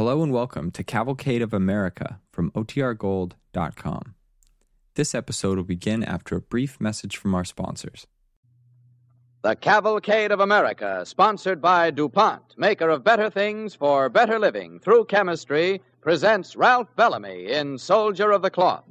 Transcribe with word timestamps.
Hello 0.00 0.22
and 0.22 0.32
welcome 0.32 0.70
to 0.70 0.82
Cavalcade 0.82 1.42
of 1.42 1.52
America 1.52 2.20
from 2.32 2.50
OTRGold.com. 2.52 4.14
This 4.94 5.14
episode 5.14 5.58
will 5.58 5.64
begin 5.64 6.02
after 6.02 6.36
a 6.36 6.40
brief 6.40 6.80
message 6.80 7.18
from 7.18 7.34
our 7.34 7.44
sponsors. 7.44 8.06
The 9.42 9.56
Cavalcade 9.56 10.32
of 10.32 10.40
America, 10.40 11.04
sponsored 11.04 11.60
by 11.60 11.90
DuPont, 11.90 12.56
maker 12.56 12.88
of 12.88 13.04
better 13.04 13.28
things 13.28 13.74
for 13.74 14.08
better 14.08 14.38
living 14.38 14.80
through 14.80 15.04
chemistry, 15.04 15.82
presents 16.00 16.56
Ralph 16.56 16.88
Bellamy 16.96 17.52
in 17.52 17.76
Soldier 17.76 18.30
of 18.30 18.40
the 18.40 18.48
Cloth. 18.48 18.84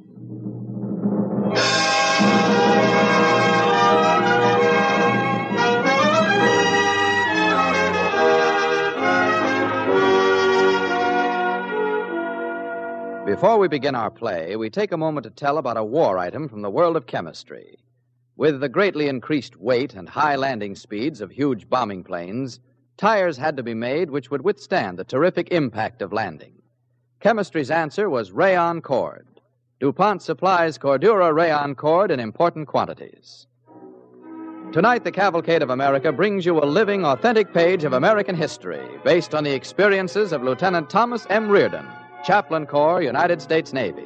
Before 13.39 13.57
we 13.57 13.69
begin 13.69 13.95
our 13.95 14.11
play, 14.11 14.57
we 14.57 14.69
take 14.69 14.91
a 14.91 14.97
moment 14.97 15.23
to 15.23 15.29
tell 15.29 15.59
about 15.59 15.77
a 15.77 15.83
war 15.83 16.17
item 16.17 16.49
from 16.49 16.61
the 16.61 16.69
world 16.69 16.97
of 16.97 17.07
chemistry. 17.07 17.79
With 18.35 18.59
the 18.59 18.67
greatly 18.67 19.07
increased 19.07 19.55
weight 19.55 19.93
and 19.93 20.09
high 20.09 20.35
landing 20.35 20.75
speeds 20.75 21.21
of 21.21 21.31
huge 21.31 21.69
bombing 21.69 22.03
planes, 22.03 22.59
tires 22.97 23.37
had 23.37 23.55
to 23.55 23.63
be 23.63 23.73
made 23.73 24.09
which 24.09 24.29
would 24.29 24.43
withstand 24.43 24.99
the 24.99 25.05
terrific 25.05 25.53
impact 25.53 26.01
of 26.01 26.11
landing. 26.11 26.61
Chemistry's 27.21 27.71
answer 27.71 28.09
was 28.09 28.33
rayon 28.33 28.81
cord. 28.81 29.25
DuPont 29.79 30.21
supplies 30.21 30.77
Cordura 30.77 31.33
rayon 31.33 31.75
cord 31.75 32.11
in 32.11 32.19
important 32.19 32.67
quantities. 32.67 33.47
Tonight, 34.73 35.05
the 35.05 35.13
Cavalcade 35.13 35.63
of 35.63 35.69
America 35.69 36.11
brings 36.11 36.45
you 36.45 36.59
a 36.59 36.65
living, 36.65 37.05
authentic 37.05 37.53
page 37.53 37.85
of 37.85 37.93
American 37.93 38.35
history 38.35 38.85
based 39.05 39.33
on 39.33 39.45
the 39.45 39.55
experiences 39.55 40.33
of 40.33 40.43
Lieutenant 40.43 40.89
Thomas 40.89 41.25
M. 41.29 41.47
Reardon, 41.47 41.87
Chaplain 42.23 42.65
Corps, 42.65 43.01
United 43.01 43.41
States 43.41 43.73
Navy. 43.73 44.05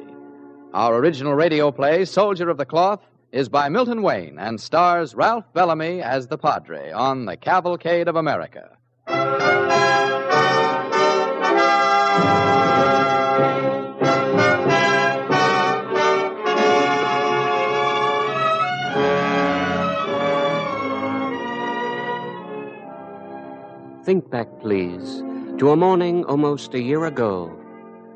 Our 0.72 0.96
original 0.96 1.34
radio 1.34 1.70
play, 1.72 2.04
Soldier 2.04 2.48
of 2.48 2.56
the 2.56 2.64
Cloth, 2.64 3.00
is 3.32 3.48
by 3.48 3.68
Milton 3.68 4.02
Wayne 4.02 4.38
and 4.38 4.60
stars 4.60 5.14
Ralph 5.14 5.44
Bellamy 5.52 6.00
as 6.00 6.28
the 6.28 6.38
Padre 6.38 6.92
on 6.92 7.26
the 7.26 7.36
Cavalcade 7.36 8.06
of 8.06 8.16
America. 8.16 8.70
Think 24.04 24.30
back, 24.30 24.48
please, 24.60 25.22
to 25.58 25.70
a 25.70 25.76
morning 25.76 26.24
almost 26.26 26.74
a 26.74 26.80
year 26.80 27.06
ago, 27.06 27.50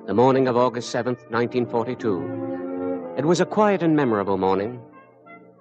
the 0.08 0.14
morning 0.14 0.48
of 0.48 0.56
August 0.56 0.90
7th, 0.90 1.28
1942. 1.30 3.14
It 3.18 3.26
was 3.26 3.42
a 3.42 3.44
quiet 3.44 3.82
and 3.82 3.94
memorable 3.94 4.38
morning. 4.38 4.80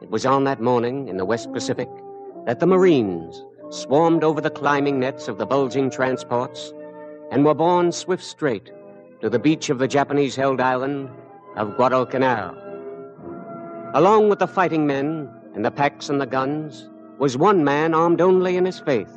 It 0.02 0.09
was 0.09 0.26
on 0.26 0.45
that 0.45 0.62
morning 0.62 1.09
in 1.09 1.17
the 1.17 1.26
West 1.26 1.52
Pacific 1.52 1.89
that 2.45 2.62
the 2.62 2.66
Marines 2.66 3.44
swarmed 3.72 4.23
over 4.23 4.39
the 4.39 4.50
climbing 4.50 5.02
nets 5.02 5.28
of 5.28 5.38
the 5.38 5.45
bulging 5.45 5.89
transports 5.89 6.73
and 7.30 7.44
were 7.44 7.54
borne 7.54 7.92
swift 7.92 8.23
straight 8.23 8.72
to 9.20 9.30
the 9.30 9.38
beach 9.38 9.70
of 9.70 9.80
the 9.80 9.88
Japanese 9.88 10.38
held 10.38 10.61
island 10.61 11.09
of 11.58 11.76
Guadalcanal. 11.76 12.56
Along 13.95 14.30
with 14.30 14.39
the 14.39 14.48
fighting 14.48 14.88
men 14.88 15.30
and 15.56 15.66
the 15.66 15.72
packs 15.72 16.08
and 16.08 16.22
the 16.22 16.26
guns 16.26 16.89
was 17.20 17.36
one 17.36 17.66
man 17.66 17.94
armed 17.94 18.22
only 18.22 18.56
in 18.56 18.64
his 18.64 18.80
faith. 18.80 19.11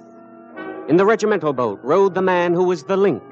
In 0.89 0.97
the 0.97 1.07
regimental 1.07 1.53
boat 1.53 1.79
rode 1.85 2.15
the 2.15 2.21
man 2.21 2.53
who 2.53 2.65
was 2.65 2.83
the 2.83 2.97
link 2.97 3.23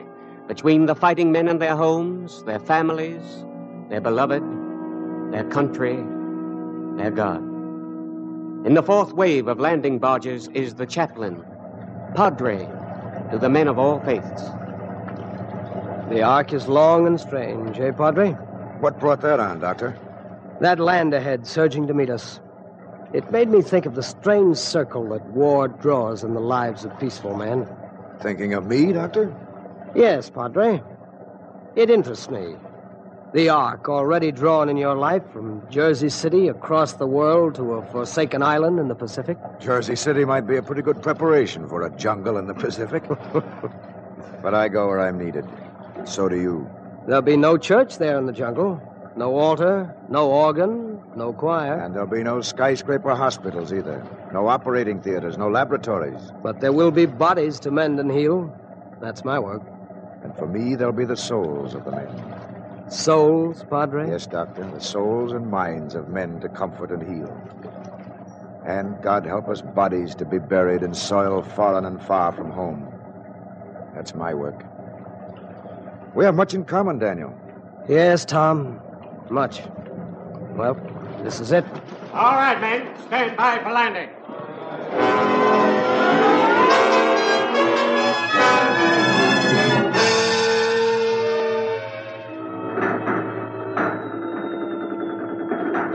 between 0.49 0.87
the 0.87 0.95
fighting 0.95 1.31
men 1.31 1.47
and 1.47 1.61
their 1.61 1.77
homes, 1.77 2.43
their 2.45 2.59
families, 2.59 3.23
their 3.91 4.01
beloved, 4.01 4.43
their 5.31 5.45
country, 5.45 5.97
their 6.97 7.11
God. 7.11 7.43
In 8.67 8.73
the 8.75 8.83
fourth 8.83 9.13
wave 9.13 9.47
of 9.47 9.61
landing 9.61 9.99
barges 9.99 10.49
is 10.49 10.75
the 10.75 10.87
chaplain, 10.87 11.45
Padre, 12.15 12.67
to 13.31 13.39
the 13.39 13.51
men 13.51 13.69
of 13.69 13.79
all 13.79 14.01
faiths. 14.01 14.43
The 16.11 16.23
arc 16.23 16.55
is 16.55 16.67
long 16.67 17.07
and 17.07 17.21
strange, 17.21 17.79
eh, 17.79 17.93
Padre? 17.93 18.31
What 18.81 18.99
brought 18.99 19.21
that 19.21 19.39
on, 19.39 19.61
Doctor? 19.61 19.97
That 20.61 20.81
land 20.81 21.13
ahead 21.13 21.47
surging 21.47 21.87
to 21.89 21.95
meet 21.95 22.09
us. 22.09 22.41
It 23.13 23.31
made 23.31 23.51
me 23.51 23.61
think 23.61 23.85
of 23.85 23.95
the 23.95 24.03
strange 24.03 24.57
circle 24.57 25.09
that 25.11 25.25
war 25.27 25.69
draws 25.69 26.25
in 26.25 26.33
the 26.33 26.41
lives 26.41 26.87
of 26.87 26.99
peaceful 26.99 27.37
men. 27.37 27.69
Thinking 28.21 28.55
of 28.55 28.67
me, 28.67 28.93
Doctor? 28.93 29.35
Yes, 29.95 30.31
Padre. 30.31 30.83
It 31.77 31.91
interests 31.91 32.29
me. 32.29 32.57
The 33.33 33.51
arc 33.51 33.89
already 33.89 34.33
drawn 34.33 34.69
in 34.69 34.77
your 34.77 34.95
life 34.95 35.23
from 35.33 35.63
Jersey 35.71 36.09
City 36.09 36.49
across 36.49 36.95
the 36.95 37.07
world 37.07 37.55
to 37.57 37.75
a 37.75 37.87
forsaken 37.91 38.43
island 38.43 38.79
in 38.79 38.89
the 38.89 38.95
Pacific. 38.95 39.37
Jersey 39.61 39.97
City 39.97 40.25
might 40.25 40.47
be 40.47 40.57
a 40.57 40.63
pretty 40.63 40.81
good 40.83 41.03
preparation 41.03 41.69
for 41.69 41.83
a 41.83 41.91
jungle 41.97 42.39
in 42.39 42.47
the 42.47 42.55
Pacific. 42.55 43.05
but 44.43 44.55
I 44.55 44.69
go 44.69 44.89
where 44.89 45.01
I'm 45.01 45.19
needed. 45.19 45.47
So 46.05 46.29
do 46.29 46.37
you. 46.37 46.71
There'll 47.07 47.23
be 47.23 47.37
no 47.37 47.59
church 47.59 47.99
there 47.99 48.19
in 48.19 48.27
the 48.27 48.33
jungle. 48.33 48.81
No 49.15 49.35
altar, 49.35 49.95
no 50.09 50.31
organ, 50.31 51.03
no 51.17 51.33
choir. 51.33 51.81
And 51.81 51.95
there'll 51.95 52.07
be 52.07 52.23
no 52.23 52.41
skyscraper 52.41 53.15
hospitals 53.15 53.73
either. 53.73 54.07
No 54.33 54.47
operating 54.47 55.01
theaters, 55.01 55.37
no 55.37 55.49
laboratories. 55.51 56.33
But 56.43 56.61
there 56.61 56.73
will 56.73 56.93
be 56.93 57.07
bodies 57.07 57.59
to 57.61 57.71
mend 57.71 57.99
and 58.01 58.11
heal. 58.11 58.53
That's 59.01 59.25
my 59.25 59.39
work. 59.39 59.63
And 60.23 60.37
for 60.37 60.47
me, 60.47 60.75
they'll 60.75 60.93
be 60.93 61.05
the 61.05 61.17
souls 61.17 61.75
of 61.75 61.85
the 61.85 61.93
men. 61.93 62.91
Souls, 62.91 63.65
Padre? 63.69 64.09
Yes, 64.09 64.27
Doctor. 64.27 64.65
The 64.71 64.81
souls 64.81 65.33
and 65.33 65.51
minds 65.51 65.95
of 65.95 66.09
men 66.09 66.41
to 66.41 66.49
comfort 66.49 66.91
and 66.91 67.03
heal. 67.03 67.41
And 68.67 69.01
God 69.03 69.25
help 69.27 69.49
us 69.49 69.63
bodies 69.63 70.15
to 70.17 70.25
be 70.25 70.39
buried 70.39 70.83
in 70.83 70.95
soil 70.95 71.43
foreign 71.43 71.85
and 71.85 72.03
far 72.03 72.33
from 72.33 72.51
home. 72.51 72.93
That's 73.95 74.15
my 74.15 74.35
work. 74.35 74.65
We 76.15 76.25
have 76.25 76.35
much 76.35 76.55
in 76.55 76.65
common, 76.65 76.99
Daniel. 76.99 77.35
Yes, 77.89 78.25
Tom. 78.25 78.81
Much. 79.31 79.63
Well, 80.57 80.75
this 81.23 81.41
is 81.41 81.53
it. 81.53 81.65
All 82.13 82.33
right, 82.35 82.61
men. 82.61 82.99
Stand 83.07 83.37
by 83.37 83.59
for 83.63 83.71
landing. 83.71 84.09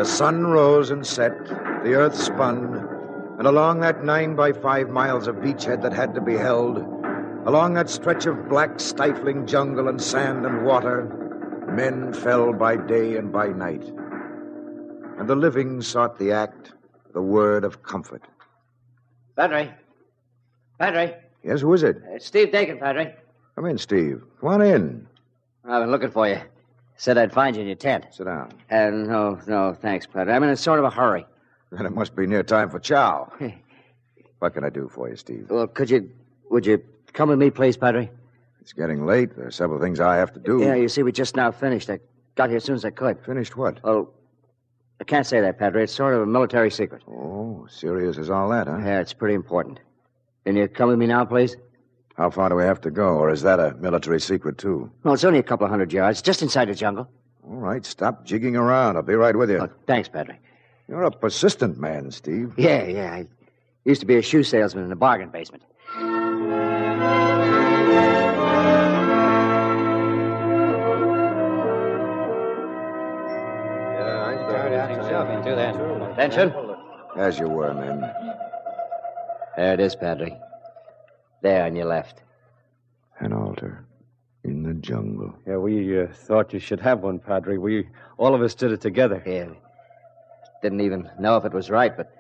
The 0.04 0.10
sun 0.10 0.46
rose 0.48 0.92
and 0.92 1.08
set, 1.08 1.46
the 1.48 1.94
earth 1.94 2.14
spun, 2.14 2.76
and 3.38 3.48
along 3.48 3.80
that 3.80 4.04
nine 4.04 4.36
by 4.36 4.52
five 4.52 4.90
miles 4.90 5.28
of 5.28 5.38
beachhead 5.38 5.82
that 5.82 5.94
had 5.94 6.14
to 6.16 6.20
be 6.20 6.36
held, 6.36 6.80
along 7.46 7.76
that 7.76 7.90
stretch 7.90 8.26
of 8.26 8.50
black, 8.50 8.82
stifling 8.82 9.48
jungle 9.48 9.88
and 9.88 10.02
sand 10.02 10.46
and 10.46 10.66
water, 10.66 11.06
men 11.72 12.12
fell 12.12 12.52
by 12.52 12.76
day 12.76 13.16
and 13.16 13.32
by 13.32 13.48
night. 13.48 13.82
And 15.20 15.30
the 15.30 15.38
living 15.38 15.82
sought 15.82 16.20
the 16.20 16.34
act, 16.34 16.74
the 17.14 17.22
word 17.22 17.64
of 17.64 17.82
comfort. 17.82 18.24
Padre. 19.38 19.74
Padre. 20.80 21.18
Yes, 21.46 21.62
who 21.62 21.72
is 21.72 21.84
it? 21.84 22.02
It's 22.10 22.26
Steve 22.26 22.52
Dakin, 22.52 22.78
Padre. 22.78 23.16
Come 23.56 23.68
in, 23.68 23.78
Steve. 23.78 24.22
Come 24.42 24.50
on 24.50 24.62
in. 24.62 25.08
I've 25.64 25.84
been 25.84 25.92
looking 25.92 26.12
for 26.12 26.28
you. 26.28 26.42
Said 27.04 27.18
I'd 27.18 27.34
find 27.34 27.54
you 27.54 27.62
in 27.62 27.68
your 27.68 27.76
tent. 27.76 28.06
Sit 28.12 28.28
down. 28.28 28.54
Uh, 28.72 28.90
no, 28.90 29.38
no, 29.46 29.74
thanks, 29.74 30.06
Padre. 30.06 30.34
I'm 30.34 30.42
in 30.44 30.52
a 30.52 30.56
sort 30.56 30.80
of 30.80 30.86
a 30.86 30.90
hurry. 30.90 31.26
Then 31.70 31.86
it 31.86 31.92
must 31.92 32.16
be 32.16 32.26
near 32.26 32.44
time 32.44 32.70
for 32.70 32.80
chow. 32.80 33.30
what 34.40 34.54
can 34.54 34.64
I 34.64 34.70
do 34.70 34.88
for 34.88 35.10
you, 35.10 35.18
Steve? 35.18 35.48
Well, 35.50 35.68
could 35.68 35.90
you, 35.90 36.10
would 36.50 36.66
you 36.66 36.82
come 37.12 37.28
with 37.28 37.40
me, 37.40 37.50
please, 37.50 37.76
Padre? 37.76 38.10
It's 38.62 38.72
getting 38.72 39.06
late. 39.06 39.36
There 39.36 39.48
are 39.48 39.52
several 39.52 39.82
things 39.82 40.00
I 40.00 40.16
have 40.16 40.32
to 40.32 40.40
do. 40.40 40.62
Yeah, 40.62 40.76
you 40.76 40.88
see, 40.88 41.04
we 41.04 41.12
just 41.12 41.36
now 41.36 41.52
finished. 41.52 41.90
I 41.90 42.00
got 42.36 42.48
here 42.48 42.56
as 42.56 42.64
soon 42.64 42.76
as 42.76 42.86
I 42.86 42.92
could. 42.92 43.20
Finished 43.26 43.58
what? 43.58 43.84
Well, 43.84 44.14
I 45.02 45.04
can't 45.04 45.28
say 45.28 45.42
that, 45.42 45.60
Padre. 45.60 45.84
It's 45.84 45.94
sort 45.94 46.14
of 46.14 46.22
a 46.22 46.26
military 46.26 46.72
secret. 46.72 47.02
Oh, 47.06 47.68
serious 47.70 48.18
as 48.18 48.30
all 48.30 48.48
that, 48.52 48.68
huh? 48.68 48.78
Yeah, 48.78 49.02
it's 49.02 49.12
pretty 49.12 49.36
important. 49.36 49.82
Can 50.46 50.56
you 50.56 50.70
come 50.70 50.88
with 50.88 51.00
me 51.00 51.08
now, 51.08 51.26
please? 51.26 51.58
How 52.16 52.30
far 52.30 52.50
do 52.50 52.56
we 52.56 52.64
have 52.64 52.80
to 52.82 52.92
go, 52.92 53.18
or 53.18 53.32
is 53.32 53.42
that 53.42 53.60
a 53.60 53.74
military 53.80 54.20
secret, 54.20 54.58
too? 54.58 54.92
Well, 55.04 55.16
it's 55.16 55.24
only 55.24 55.40
a 55.40 55.44
couple 55.44 55.66
of 55.66 55.72
hundred 55.72 55.92
yards, 55.92 56.22
just 56.22 56.42
inside 56.44 56.68
the 56.70 56.76
jungle. 56.76 57.10
All 57.44 57.56
right, 57.58 57.84
stop 57.86 58.24
jigging 58.24 58.56
around. 58.56 58.96
I'll 58.98 59.02
be 59.02 59.16
right 59.16 59.36
with 59.36 59.50
you. 59.50 59.58
Oh, 59.60 59.70
thanks, 59.88 60.10
Padre. 60.10 60.38
You're 60.88 61.04
a 61.04 61.12
persistent 61.12 61.80
man, 61.80 62.12
Steve. 62.12 62.54
Yeah, 62.56 62.84
yeah. 62.84 63.14
I 63.14 63.28
used 63.84 64.02
to 64.02 64.08
be 64.08 64.16
a 64.18 64.22
shoe 64.22 64.44
salesman 64.44 64.86
in 64.86 64.92
a 64.92 64.96
bargain 64.96 65.30
basement. 65.30 65.64
Yeah, 72.94 74.28
I 74.28 74.52
turned 74.52 74.76
out 74.76 74.90
himself 74.92 75.30
into 75.30 75.56
that. 75.56 75.76
Attention. 76.14 76.54
As 77.18 77.40
you 77.40 77.48
were, 77.48 77.74
men. 77.74 78.02
There 79.56 79.74
it 79.74 79.80
is, 79.80 79.96
Padre. 79.96 80.40
There 81.44 81.66
on 81.66 81.76
your 81.76 81.86
left. 81.86 82.24
An 83.20 83.34
altar 83.34 83.86
in 84.46 84.64
the 84.64 84.74
jungle. 84.76 85.36
Yeah, 85.46 85.58
we 85.58 86.00
uh, 86.00 86.08
thought 86.08 86.54
you 86.54 86.60
should 86.60 86.80
have 86.80 87.02
one, 87.02 87.20
Padre. 87.20 87.58
We 87.58 87.90
all 88.18 88.34
of 88.34 88.42
us 88.42 88.56
did 88.56 88.72
it 88.72 88.80
together. 88.80 89.22
Yeah. 89.26 89.50
Didn't 90.62 90.80
even 90.80 91.10
know 91.20 91.36
if 91.36 91.44
it 91.44 91.52
was 91.52 91.70
right, 91.70 91.96
but 91.96 92.16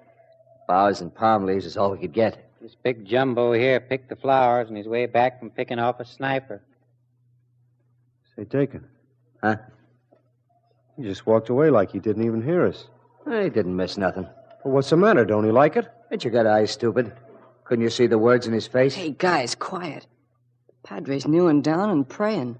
boughs 0.67 0.99
and 0.99 1.13
palm 1.15 1.45
leaves 1.45 1.65
is 1.65 1.77
all 1.77 1.91
we 1.91 1.99
could 1.99 2.13
get. 2.13 2.51
This 2.61 2.75
big 2.75 3.05
jumbo 3.05 3.53
here 3.53 3.79
picked 3.79 4.09
the 4.09 4.17
flowers 4.17 4.69
on 4.69 4.75
his 4.75 4.87
way 4.87 5.05
back 5.05 5.39
from 5.39 5.49
picking 5.49 5.79
off 5.79 6.01
a 6.01 6.05
sniper. 6.05 6.61
Say, 8.35 8.43
Dakin. 8.43 8.85
Huh? 9.41 9.55
He 10.97 11.03
just 11.03 11.25
walked 11.25 11.47
away 11.47 11.69
like 11.69 11.91
he 11.91 11.99
didn't 11.99 12.25
even 12.25 12.41
hear 12.41 12.65
us. 12.65 12.87
He 13.25 13.49
didn't 13.49 13.75
miss 13.75 13.97
nothing. 13.97 14.27
Well, 14.65 14.73
what's 14.73 14.89
the 14.89 14.97
matter? 14.97 15.23
Don't 15.23 15.45
he 15.45 15.51
like 15.51 15.77
it? 15.77 15.87
Ain't 16.11 16.25
you 16.25 16.31
got 16.31 16.45
eyes, 16.45 16.71
stupid? 16.71 17.13
Couldn't 17.65 17.83
you 17.83 17.89
see 17.89 18.07
the 18.07 18.17
words 18.17 18.45
in 18.45 18.53
his 18.53 18.67
face? 18.67 18.93
Hey, 18.93 19.11
guys, 19.11 19.55
quiet. 19.55 20.05
The 20.67 20.87
Padre's 20.87 21.27
kneeling 21.27 21.61
down 21.61 21.89
and 21.89 22.07
praying. 22.07 22.59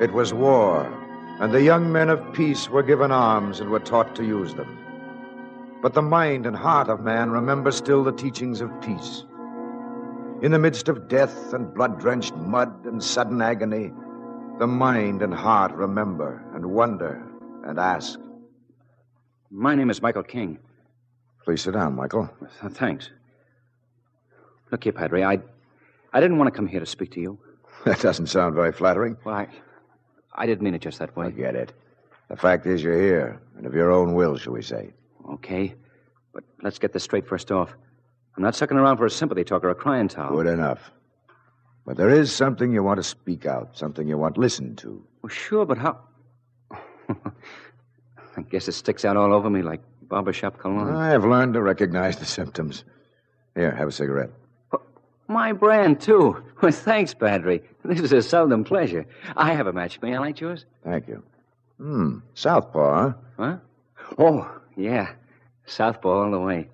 It 0.00 0.12
was 0.14 0.32
war, 0.32 0.86
and 1.40 1.52
the 1.52 1.62
young 1.62 1.92
men 1.92 2.08
of 2.08 2.32
peace 2.32 2.70
were 2.70 2.82
given 2.82 3.10
arms 3.10 3.60
and 3.60 3.68
were 3.68 3.80
taught 3.80 4.14
to 4.16 4.24
use 4.24 4.54
them. 4.54 4.78
But 5.82 5.94
the 5.94 6.02
mind 6.02 6.44
and 6.44 6.54
heart 6.54 6.88
of 6.88 7.00
man 7.00 7.30
remember 7.30 7.70
still 7.70 8.04
the 8.04 8.12
teachings 8.12 8.60
of 8.60 8.70
peace. 8.82 9.24
In 10.42 10.52
the 10.52 10.58
midst 10.58 10.88
of 10.88 11.08
death 11.08 11.54
and 11.54 11.72
blood 11.72 11.98
drenched 11.98 12.34
mud 12.34 12.84
and 12.84 13.02
sudden 13.02 13.40
agony, 13.40 13.90
the 14.58 14.66
mind 14.66 15.22
and 15.22 15.32
heart 15.32 15.72
remember 15.72 16.44
and 16.54 16.66
wonder 16.66 17.26
and 17.64 17.78
ask. 17.78 18.18
My 19.50 19.74
name 19.74 19.88
is 19.88 20.02
Michael 20.02 20.22
King. 20.22 20.58
Please 21.44 21.62
sit 21.62 21.72
down, 21.72 21.96
Michael. 21.96 22.28
Thanks. 22.72 23.10
Look 24.70 24.84
here, 24.84 24.92
Padre, 24.92 25.22
I, 25.22 25.40
I 26.12 26.20
didn't 26.20 26.36
want 26.36 26.52
to 26.52 26.56
come 26.56 26.66
here 26.66 26.80
to 26.80 26.86
speak 26.86 27.12
to 27.12 27.20
you. 27.20 27.38
That 27.86 28.00
doesn't 28.00 28.26
sound 28.26 28.54
very 28.54 28.72
flattering. 28.72 29.16
Well, 29.24 29.34
I, 29.34 29.48
I 30.34 30.44
didn't 30.44 30.62
mean 30.62 30.74
it 30.74 30.82
just 30.82 30.98
that 30.98 31.16
way. 31.16 31.26
I 31.26 31.30
get 31.30 31.56
it. 31.56 31.72
The 32.28 32.36
fact 32.36 32.66
is, 32.66 32.82
you're 32.82 33.00
here, 33.00 33.40
and 33.56 33.64
of 33.64 33.72
your 33.72 33.90
own 33.90 34.12
will, 34.12 34.36
shall 34.36 34.52
we 34.52 34.60
say. 34.60 34.92
Okay, 35.32 35.74
but 36.32 36.44
let's 36.62 36.78
get 36.78 36.92
this 36.92 37.04
straight 37.04 37.26
first 37.26 37.50
off. 37.52 37.72
I'm 38.36 38.42
not 38.42 38.54
sucking 38.54 38.76
around 38.76 38.96
for 38.96 39.06
a 39.06 39.10
sympathy 39.10 39.44
talk 39.44 39.64
or 39.64 39.70
a 39.70 39.74
crying 39.74 40.08
towel. 40.08 40.36
Good 40.36 40.46
enough. 40.46 40.90
But 41.86 41.96
there 41.96 42.10
is 42.10 42.32
something 42.32 42.72
you 42.72 42.82
want 42.82 42.98
to 42.98 43.02
speak 43.02 43.46
out, 43.46 43.76
something 43.76 44.06
you 44.06 44.18
want 44.18 44.38
listened 44.38 44.78
to. 44.78 45.04
Well, 45.22 45.30
sure, 45.30 45.64
but 45.64 45.78
how? 45.78 45.98
I 47.10 48.42
guess 48.48 48.68
it 48.68 48.72
sticks 48.72 49.04
out 49.04 49.16
all 49.16 49.32
over 49.34 49.50
me 49.50 49.62
like 49.62 49.80
barbershop 50.02 50.58
cologne. 50.58 50.94
I 50.94 51.08
have 51.10 51.24
learned 51.24 51.54
to 51.54 51.62
recognize 51.62 52.16
the 52.16 52.26
symptoms. 52.26 52.84
Here, 53.54 53.70
have 53.74 53.88
a 53.88 53.92
cigarette. 53.92 54.30
My 55.28 55.52
brand, 55.52 56.00
too. 56.00 56.42
Well, 56.60 56.72
thanks, 56.72 57.14
Padre. 57.14 57.62
This 57.86 58.00
is 58.00 58.12
a 58.12 58.20
seldom 58.22 58.64
pleasure. 58.64 59.06
I 59.34 59.54
have 59.54 59.66
a 59.66 59.72
match. 59.72 59.98
May 60.02 60.14
I 60.14 60.18
light 60.18 60.42
yours? 60.42 60.66
Thank 60.84 61.08
you. 61.08 61.22
Hmm. 61.78 62.18
Southpaw, 62.34 63.08
huh? 63.08 63.12
Huh? 63.38 63.56
Oh, 64.18 64.59
yeah. 64.76 65.12
Southpaw 65.66 66.24
all 66.24 66.30
the 66.30 66.40
way. 66.40 66.68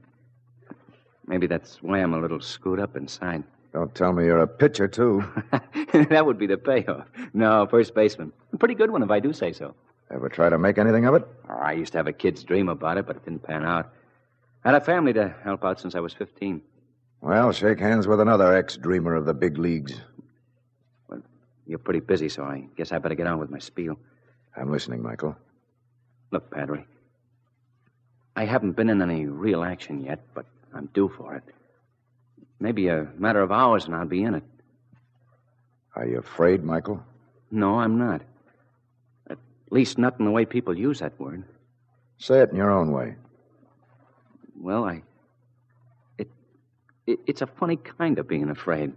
Maybe 1.26 1.46
that's 1.46 1.82
why 1.82 1.98
I'm 1.98 2.14
a 2.14 2.20
little 2.20 2.40
screwed 2.40 2.80
up 2.80 2.96
inside. 2.96 3.42
Don't 3.72 3.94
tell 3.94 4.12
me 4.12 4.24
you're 4.24 4.40
a 4.40 4.46
pitcher, 4.46 4.88
too. 4.88 5.24
that 5.92 6.24
would 6.24 6.38
be 6.38 6.46
the 6.46 6.56
payoff. 6.56 7.06
No, 7.34 7.66
first 7.66 7.94
baseman. 7.94 8.32
A 8.52 8.56
pretty 8.56 8.74
good 8.74 8.90
one, 8.90 9.02
if 9.02 9.10
I 9.10 9.20
do 9.20 9.32
say 9.32 9.52
so. 9.52 9.74
Ever 10.10 10.28
try 10.28 10.48
to 10.48 10.56
make 10.58 10.78
anything 10.78 11.04
of 11.04 11.14
it? 11.14 11.26
Oh, 11.50 11.54
I 11.54 11.72
used 11.72 11.92
to 11.92 11.98
have 11.98 12.06
a 12.06 12.12
kid's 12.12 12.44
dream 12.44 12.68
about 12.68 12.96
it, 12.96 13.06
but 13.06 13.16
it 13.16 13.24
didn't 13.24 13.42
pan 13.42 13.64
out. 13.64 13.92
I 14.64 14.70
had 14.70 14.80
a 14.80 14.84
family 14.84 15.12
to 15.14 15.34
help 15.42 15.64
out 15.64 15.80
since 15.80 15.94
I 15.94 16.00
was 16.00 16.14
15. 16.14 16.62
Well, 17.20 17.52
shake 17.52 17.80
hands 17.80 18.06
with 18.06 18.20
another 18.20 18.54
ex 18.54 18.76
dreamer 18.76 19.14
of 19.14 19.26
the 19.26 19.34
big 19.34 19.58
leagues. 19.58 20.00
Well, 21.08 21.22
you're 21.66 21.78
pretty 21.78 22.00
busy, 22.00 22.28
so 22.28 22.44
I 22.44 22.68
guess 22.76 22.92
I 22.92 22.98
better 22.98 23.14
get 23.14 23.26
on 23.26 23.38
with 23.38 23.50
my 23.50 23.58
spiel. 23.58 23.98
I'm 24.56 24.70
listening, 24.70 25.02
Michael. 25.02 25.36
Look, 26.30 26.50
Padre. 26.50 26.84
I 28.36 28.44
haven't 28.44 28.72
been 28.72 28.90
in 28.90 29.00
any 29.00 29.24
real 29.24 29.64
action 29.64 30.04
yet, 30.04 30.20
but 30.34 30.44
I'm 30.74 30.86
due 30.92 31.08
for 31.08 31.34
it. 31.34 31.42
Maybe 32.60 32.88
a 32.88 33.08
matter 33.16 33.40
of 33.40 33.50
hours 33.50 33.86
and 33.86 33.94
I'll 33.94 34.06
be 34.06 34.22
in 34.22 34.34
it. 34.34 34.44
Are 35.94 36.06
you 36.06 36.18
afraid, 36.18 36.62
Michael? 36.62 37.02
No, 37.50 37.80
I'm 37.80 37.96
not. 37.98 38.20
At 39.30 39.38
least 39.70 39.96
not 39.96 40.18
in 40.18 40.26
the 40.26 40.30
way 40.30 40.44
people 40.44 40.76
use 40.76 40.98
that 40.98 41.18
word. 41.18 41.44
Say 42.18 42.40
it 42.40 42.50
in 42.50 42.56
your 42.56 42.70
own 42.70 42.92
way. 42.92 43.14
Well, 44.60 44.84
I. 44.84 45.02
It, 46.18 46.28
it. 47.06 47.20
It's 47.26 47.42
a 47.42 47.46
funny 47.46 47.76
kind 47.76 48.18
of 48.18 48.28
being 48.28 48.50
afraid. 48.50 48.92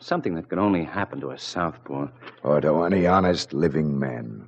Something 0.00 0.34
that 0.34 0.50
could 0.50 0.58
only 0.58 0.84
happen 0.84 1.20
to 1.20 1.30
a 1.30 1.38
southpaw. 1.38 2.08
Or 2.42 2.60
to 2.60 2.82
any 2.82 3.06
honest 3.06 3.54
living 3.54 3.98
man. 3.98 4.46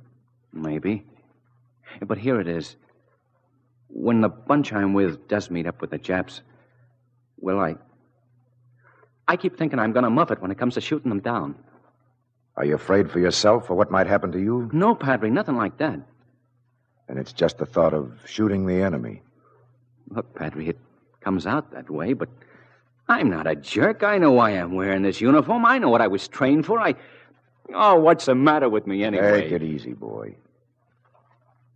Maybe. 0.53 1.03
But 2.01 2.19
here 2.19 2.39
it 2.39 2.47
is. 2.47 2.75
When 3.89 4.21
the 4.21 4.29
bunch 4.29 4.73
I'm 4.73 4.93
with 4.93 5.27
does 5.27 5.49
meet 5.49 5.67
up 5.67 5.81
with 5.81 5.91
the 5.91 5.97
Japs, 5.97 6.41
well, 7.39 7.59
I. 7.59 7.75
I 9.27 9.35
keep 9.35 9.57
thinking 9.57 9.79
I'm 9.79 9.91
going 9.91 10.03
to 10.03 10.09
muff 10.09 10.31
it 10.31 10.41
when 10.41 10.51
it 10.51 10.57
comes 10.57 10.75
to 10.75 10.81
shooting 10.81 11.09
them 11.09 11.19
down. 11.19 11.55
Are 12.55 12.65
you 12.65 12.75
afraid 12.75 13.11
for 13.11 13.19
yourself 13.19 13.69
or 13.69 13.75
what 13.75 13.91
might 13.91 14.07
happen 14.07 14.31
to 14.31 14.39
you? 14.39 14.69
No, 14.73 14.95
Padre, 14.95 15.29
nothing 15.29 15.57
like 15.57 15.77
that. 15.77 15.99
And 17.07 17.19
it's 17.19 17.33
just 17.33 17.57
the 17.57 17.65
thought 17.65 17.93
of 17.93 18.19
shooting 18.25 18.65
the 18.65 18.81
enemy. 18.81 19.21
Look, 20.09 20.33
Padre, 20.33 20.67
it 20.67 20.77
comes 21.21 21.45
out 21.45 21.71
that 21.71 21.89
way, 21.89 22.13
but 22.13 22.29
I'm 23.07 23.29
not 23.29 23.47
a 23.47 23.55
jerk. 23.55 24.03
I 24.03 24.17
know 24.17 24.31
why 24.31 24.51
I'm 24.51 24.73
wearing 24.73 25.03
this 25.03 25.21
uniform. 25.21 25.65
I 25.65 25.77
know 25.77 25.89
what 25.89 26.01
I 26.01 26.07
was 26.07 26.27
trained 26.27 26.65
for. 26.65 26.79
I. 26.79 26.95
Oh, 27.73 27.95
what's 27.99 28.25
the 28.25 28.35
matter 28.35 28.69
with 28.69 28.87
me 28.87 29.03
anyway? 29.03 29.41
Take 29.41 29.51
it 29.51 29.63
easy, 29.63 29.93
boy. 29.93 30.35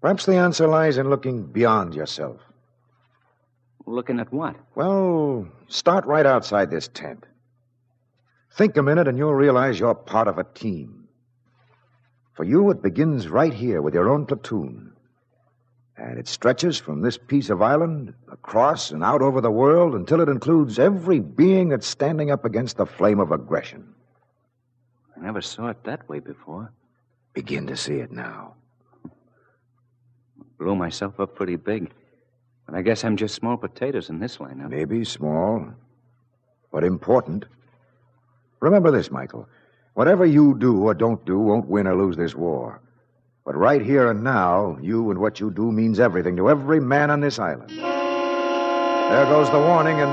Perhaps 0.01 0.25
the 0.25 0.35
answer 0.35 0.67
lies 0.67 0.97
in 0.97 1.09
looking 1.09 1.43
beyond 1.43 1.93
yourself. 1.93 2.41
Looking 3.85 4.19
at 4.19 4.33
what? 4.33 4.55
Well, 4.75 5.47
start 5.67 6.05
right 6.05 6.25
outside 6.25 6.71
this 6.71 6.87
tent. 6.87 7.25
Think 8.53 8.77
a 8.77 8.83
minute 8.83 9.07
and 9.07 9.17
you'll 9.17 9.35
realize 9.35 9.79
you're 9.79 9.95
part 9.95 10.27
of 10.27 10.37
a 10.37 10.43
team. 10.43 11.07
For 12.33 12.43
you, 12.43 12.71
it 12.71 12.81
begins 12.81 13.27
right 13.27 13.53
here 13.53 13.81
with 13.81 13.93
your 13.93 14.09
own 14.09 14.25
platoon. 14.25 14.93
And 15.97 16.17
it 16.17 16.27
stretches 16.27 16.79
from 16.79 17.01
this 17.01 17.17
piece 17.17 17.51
of 17.51 17.61
island 17.61 18.15
across 18.31 18.89
and 18.89 19.03
out 19.03 19.21
over 19.21 19.39
the 19.39 19.51
world 19.51 19.93
until 19.93 20.19
it 20.19 20.29
includes 20.29 20.79
every 20.79 21.19
being 21.19 21.69
that's 21.69 21.85
standing 21.85 22.31
up 22.31 22.43
against 22.43 22.77
the 22.77 22.87
flame 22.87 23.19
of 23.19 23.31
aggression. 23.31 23.93
I 25.15 25.19
never 25.19 25.41
saw 25.41 25.67
it 25.67 25.83
that 25.83 26.09
way 26.09 26.19
before. 26.19 26.71
Begin 27.33 27.67
to 27.67 27.77
see 27.77 27.95
it 27.95 28.11
now. 28.11 28.55
Blew 30.61 30.75
myself 30.75 31.19
up 31.19 31.33
pretty 31.33 31.55
big. 31.55 31.91
But 32.67 32.75
I 32.75 32.83
guess 32.83 33.03
I'm 33.03 33.17
just 33.17 33.33
small 33.33 33.57
potatoes 33.57 34.09
in 34.09 34.19
this 34.19 34.37
lineup. 34.37 34.69
Maybe 34.69 35.03
small, 35.03 35.65
but 36.71 36.83
important. 36.83 37.45
Remember 38.59 38.91
this, 38.91 39.09
Michael. 39.09 39.49
Whatever 39.95 40.23
you 40.23 40.55
do 40.59 40.83
or 40.83 40.93
don't 40.93 41.25
do 41.25 41.39
won't 41.39 41.67
win 41.67 41.87
or 41.87 41.95
lose 41.95 42.15
this 42.15 42.35
war. 42.35 42.79
But 43.43 43.57
right 43.57 43.81
here 43.81 44.11
and 44.11 44.23
now, 44.23 44.77
you 44.79 45.09
and 45.09 45.19
what 45.19 45.39
you 45.39 45.49
do 45.49 45.71
means 45.71 45.99
everything 45.99 46.35
to 46.37 46.47
every 46.47 46.79
man 46.79 47.09
on 47.09 47.21
this 47.21 47.39
island. 47.39 47.71
There 47.71 49.25
goes 49.25 49.49
the 49.49 49.57
warning, 49.57 49.99
and 49.99 50.11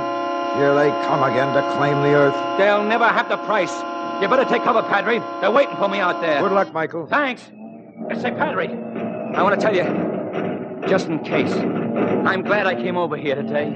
here 0.59 0.75
they 0.75 0.89
come 1.07 1.23
again 1.25 1.55
to 1.55 1.61
claim 1.77 2.03
the 2.03 2.15
earth. 2.15 2.59
They'll 2.59 2.83
never 2.85 3.07
have 3.07 3.29
the 3.29 3.37
price. 3.45 3.75
You 4.23 4.29
better 4.29 4.49
take 4.49 4.63
cover, 4.63 4.83
Padre. 4.83 5.19
They're 5.43 5.51
waiting 5.51 5.77
for 5.77 5.91
me 5.91 5.99
out 5.99 6.23
there. 6.23 6.41
Good 6.41 6.53
luck, 6.53 6.73
Michael. 6.73 7.07
Thanks. 7.07 7.43
Say, 8.23 8.31
Padre, 8.31 8.69
I 9.37 9.43
want 9.43 9.55
to 9.55 9.61
tell 9.61 9.77
you, 9.77 10.08
just 10.89 11.09
in 11.09 11.19
case, 11.19 11.53
I'm 11.53 12.43
glad 12.43 12.67
I 12.67 12.75
came 12.75 12.97
over 12.97 13.17
here 13.17 13.35
today. 13.35 13.71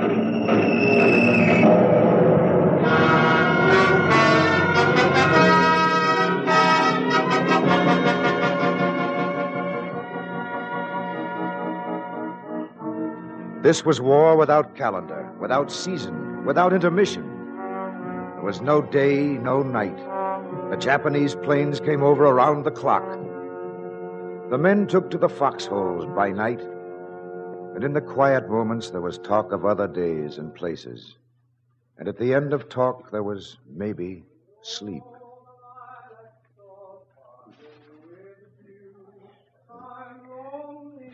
This 13.62 13.85
was 13.85 14.00
war 14.00 14.37
without 14.37 14.75
calendar, 14.75 15.31
without 15.38 15.71
season, 15.71 16.47
without 16.47 16.73
intermission. 16.73 17.25
There 18.35 18.42
was 18.42 18.62
no 18.62 18.81
day, 18.81 19.19
no 19.19 19.62
night. 19.62 19.99
The 20.71 20.76
Japanese 20.78 21.35
planes 21.35 21.78
came 21.78 22.02
over 22.02 22.25
around 22.25 22.64
the 22.64 22.71
clock. 22.71 23.04
The 24.50 24.59
men 24.59 24.87
took 24.87 25.11
to 25.11 25.19
the 25.19 25.28
foxholes 25.28 26.07
by 26.16 26.31
night, 26.31 26.61
and 27.75 27.85
in 27.85 27.93
the 27.93 28.00
quiet 28.00 28.49
moments, 28.49 28.91
there 28.91 29.00
was 29.00 29.19
talk 29.19 29.52
of 29.52 29.64
other 29.64 29.88
days 29.88 30.38
and 30.38 30.55
places. 30.55 31.17
And 31.99 32.09
at 32.09 32.19
the 32.19 32.35
end 32.35 32.52
of 32.52 32.69
talk, 32.69 33.11
there 33.11 33.23
was 33.23 33.59
maybe 33.69 34.25
sleep. 34.62 35.02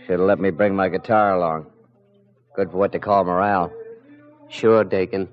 Should 0.06 0.20
have 0.20 0.20
let 0.20 0.40
me 0.40 0.50
bring 0.50 0.74
my 0.74 0.88
guitar 0.88 1.34
along. 1.34 1.66
Good 2.56 2.70
for 2.70 2.78
what 2.78 2.92
they 2.92 2.98
call 2.98 3.24
morale. 3.24 3.72
Sure, 4.48 4.82
Dakin. 4.82 5.28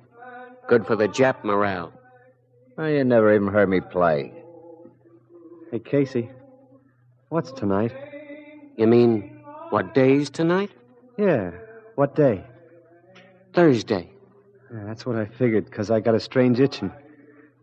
Good 0.68 0.86
for 0.86 0.96
the 0.96 1.08
Jap 1.08 1.44
morale. 1.44 1.94
Well, 2.78 2.90
you 2.90 3.04
never 3.04 3.34
even 3.34 3.48
heard 3.48 3.70
me 3.70 3.80
play. 3.80 4.34
Hey, 5.72 5.80
Casey, 5.80 6.30
what's 7.30 7.52
tonight? 7.54 7.94
You 8.76 8.88
mean, 8.88 9.40
what 9.70 9.94
day's 9.94 10.30
tonight? 10.30 10.72
Yeah. 11.18 11.52
What 11.96 12.16
day? 12.16 12.44
Thursday. 13.54 14.10
Yeah, 14.74 14.84
that's 14.86 15.06
what 15.06 15.16
I 15.16 15.26
figured, 15.26 15.66
because 15.66 15.92
I 15.92 16.00
got 16.00 16.16
a 16.16 16.20
strange 16.20 16.60
itching. 16.60 16.92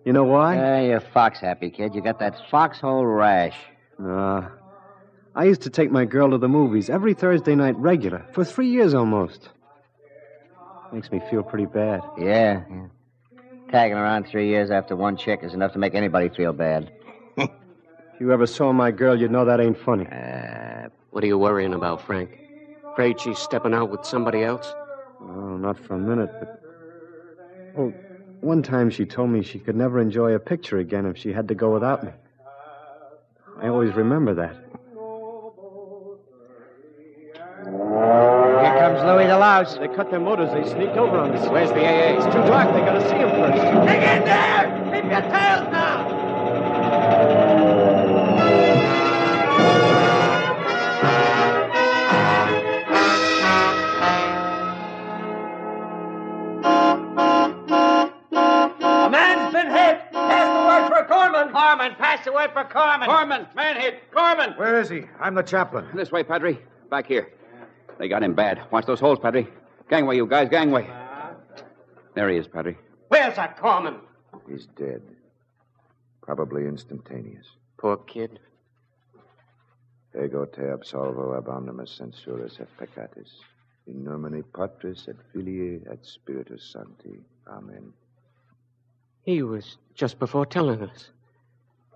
You 0.05 0.13
know 0.13 0.25
why? 0.25 0.57
Yeah, 0.57 0.81
you're 0.81 1.01
fox 1.01 1.41
happy, 1.41 1.71
kid. 1.71 1.95
You 1.95 2.01
got 2.01 2.19
that 2.21 2.35
foxhole 2.51 3.05
rash. 3.05 3.57
Uh, 4.03 4.49
I 5.35 5.45
used 5.45 5.63
to 5.63 5.71
take 5.71 5.91
my 5.91 6.05
girl 6.05 6.31
to 6.31 6.39
the 6.39 6.49
movies 6.49 6.91
every 6.91 7.15
Thursday 7.15 7.55
night 7.55 7.77
regular 7.77 8.25
for 8.33 8.45
three 8.45 8.69
years 8.69 8.95
almost. 8.95 9.51
Makes 10.93 11.11
me 11.11 11.21
feel 11.31 11.43
pretty 11.43 11.67
bad. 11.67 12.03
Yeah, 12.19 12.63
yeah. 12.71 12.87
Tagging 13.71 13.97
around 13.97 14.27
three 14.27 14.49
years 14.49 14.71
after 14.71 14.95
one 14.95 15.17
chick 15.17 15.41
is 15.43 15.55
enough 15.55 15.73
to 15.73 15.79
make 15.79 15.95
anybody 15.95 16.29
feel 16.29 16.53
bad. 16.53 16.93
if 17.37 17.49
you 18.21 18.33
ever 18.33 18.47
saw 18.47 18.73
my 18.73 18.91
girl, 18.91 19.19
you'd 19.19 19.31
know 19.31 19.47
that 19.47 19.61
ain't 19.61 19.79
funny. 19.79 20.07
Uh, 20.07 20.89
what 21.11 21.25
are 21.25 21.27
you 21.27 21.39
worrying 21.39 21.73
about, 21.73 22.05
Frank? 22.05 22.42
Afraid 22.93 23.19
she's 23.21 23.39
stepping 23.39 23.73
out 23.73 23.91
with 23.91 24.05
somebody 24.05 24.43
else? 24.43 24.75
Oh, 25.21 25.57
not 25.57 25.79
for 25.79 25.95
a 25.95 25.99
minute, 25.99 26.31
but. 26.39 26.63
Oh, 27.79 27.93
one 28.43 28.63
time 28.63 28.91
she 28.91 29.07
told 29.07 29.31
me 29.31 29.43
she 29.43 29.59
could 29.59 29.77
never 29.77 29.99
enjoy 29.99 30.33
a 30.35 30.39
picture 30.39 30.79
again 30.79 31.07
if 31.07 31.17
she 31.17 31.33
had 31.33 31.49
to 31.49 31.55
go 31.55 31.73
without 31.73 32.05
me. 32.05 32.11
I 33.63 33.69
always 33.69 33.95
remember 33.95 34.35
that. 34.35 34.57
Here 37.65 38.79
comes 38.79 39.03
Louis 39.05 39.27
the 39.27 39.39
Louse. 39.39 39.79
They 39.79 39.89
cut 39.89 40.11
their 40.11 40.21
motors. 40.21 40.51
They 40.53 40.69
sneaked 40.69 40.99
over 40.99 41.17
on 41.19 41.31
us. 41.33 41.49
Where's 41.49 41.71
the 41.71 41.81
AA? 41.81 42.17
It's 42.17 42.27
too 42.27 42.43
dark. 42.43 42.75
They 42.75 42.81
gotta 42.81 43.09
see 43.09 43.17
him 43.17 43.31
first. 43.31 43.63
Dig 43.63 44.03
in 44.03 44.25
there! 44.27 44.93
Keep 44.93 45.11
your 45.11 45.23
tails 45.31 45.52
is 64.83 64.89
he? 64.89 65.03
I'm 65.21 65.35
the 65.35 65.43
chaplain. 65.43 65.87
This 65.95 66.11
way, 66.11 66.25
Padre. 66.25 66.59
Back 66.91 67.07
here. 67.07 67.29
They 67.99 68.09
got 68.09 68.23
him 68.23 68.35
bad. 68.35 68.61
Watch 68.71 68.87
those 68.87 69.01
holes, 69.01 69.19
Padre. 69.19 69.47
Gangway, 69.89 70.17
you 70.17 70.27
guys, 70.27 70.49
gangway. 70.49 70.91
There 72.15 72.29
he 72.29 72.37
is, 72.37 72.49
Padre. 72.49 72.77
Where's 73.09 73.37
that 73.37 73.59
corpsman? 73.59 74.01
He's 74.49 74.67
dead. 74.77 75.03
Probably 76.21 76.67
instantaneous. 76.67 77.47
Poor 77.79 77.97
kid. 77.97 78.39
Ego 80.15 80.45
te 80.45 80.63
absolvo 80.63 81.37
ab 81.37 81.49
omnibus 81.49 81.99
censuris 81.99 82.61
et 82.61 82.69
peccatis. 82.79 83.31
In 83.87 84.05
nomine 84.05 84.43
Patris 84.55 85.09
et 85.09 85.17
Filii 85.33 85.81
et 85.91 85.99
Spiritus 86.03 86.71
Sancti. 86.73 87.19
Amen. 87.49 87.93
He 89.25 89.43
was 89.43 89.79
just 89.95 90.19
before 90.19 90.47
telling 90.47 90.83
us. 90.83 91.11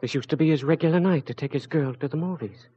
This 0.00 0.14
used 0.14 0.30
to 0.30 0.36
be 0.36 0.50
his 0.50 0.64
regular 0.64 1.00
night 1.00 1.26
to 1.26 1.34
take 1.34 1.52
his 1.52 1.66
girl 1.66 1.94
to 1.94 2.08
the 2.08 2.16
movies. 2.16 2.68